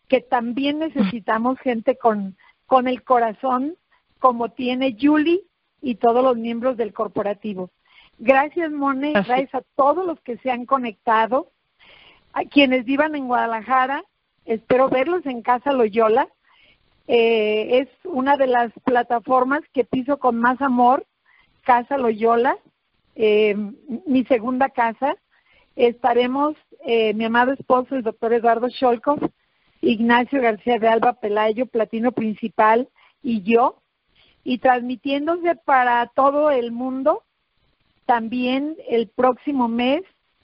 [0.08, 3.76] que también necesitamos gente con, con el corazón
[4.18, 5.42] como tiene Julie
[5.80, 7.70] y todos los miembros del corporativo.
[8.18, 11.50] Gracias, Mone, gracias a todos los que se han conectado,
[12.32, 14.04] a quienes vivan en Guadalajara,
[14.46, 16.28] espero verlos en Casa Loyola,
[17.08, 21.06] eh, es una de las plataformas que piso con más amor,
[21.62, 22.56] Casa Loyola,
[23.14, 23.56] eh,
[24.06, 25.16] mi segunda casa.
[25.76, 29.30] Estaremos, eh, mi amado esposo, el doctor Eduardo Sholkov,
[29.86, 32.88] Ignacio García de Alba Pelayo, platino principal,
[33.22, 33.80] y yo,
[34.42, 37.22] y transmitiéndose para todo el mundo
[38.04, 40.02] también el próximo mes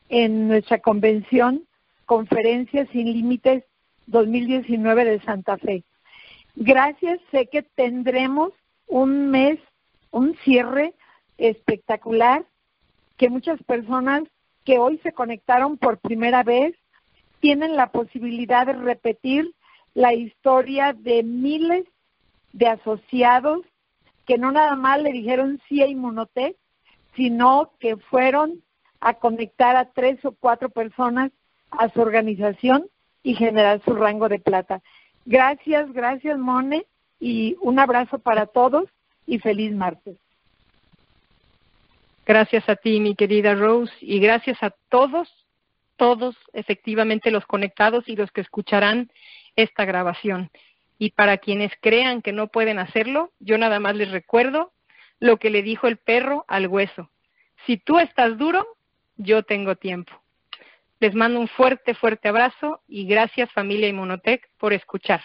[0.08, 1.64] en nuestra convención
[2.06, 3.64] Conferencia Sin Límites
[4.06, 5.84] 2019 de Santa Fe.
[6.54, 8.52] Gracias, sé que tendremos
[8.86, 9.58] un mes,
[10.10, 10.94] un cierre
[11.38, 12.44] espectacular,
[13.16, 14.22] que muchas personas
[14.64, 16.74] que hoy se conectaron por primera vez
[17.42, 19.52] tienen la posibilidad de repetir
[19.94, 21.84] la historia de miles
[22.52, 23.66] de asociados
[24.26, 26.56] que no nada más le dijeron sí a Inmunotech,
[27.16, 28.62] sino que fueron
[29.00, 31.32] a conectar a tres o cuatro personas
[31.72, 32.86] a su organización
[33.24, 34.80] y generar su rango de plata.
[35.26, 36.86] Gracias, gracias Mone
[37.18, 38.84] y un abrazo para todos
[39.26, 40.16] y feliz martes.
[42.24, 45.28] Gracias a ti, mi querida Rose, y gracias a todos,
[45.96, 49.10] todos efectivamente los conectados y los que escucharán
[49.56, 50.50] esta grabación.
[50.98, 54.72] Y para quienes crean que no pueden hacerlo, yo nada más les recuerdo
[55.18, 57.10] lo que le dijo el perro al hueso.
[57.66, 58.66] Si tú estás duro,
[59.16, 60.12] yo tengo tiempo.
[61.00, 65.20] Les mando un fuerte, fuerte abrazo y gracias familia Inmunotech por escuchar.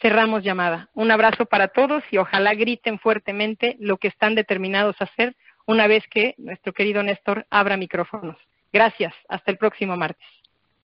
[0.00, 0.90] Cerramos llamada.
[0.94, 5.36] Un abrazo para todos y ojalá griten fuertemente lo que están determinados a hacer
[5.66, 8.36] una vez que nuestro querido Néstor abra micrófonos.
[8.72, 9.14] Gracias.
[9.28, 10.41] Hasta el próximo martes.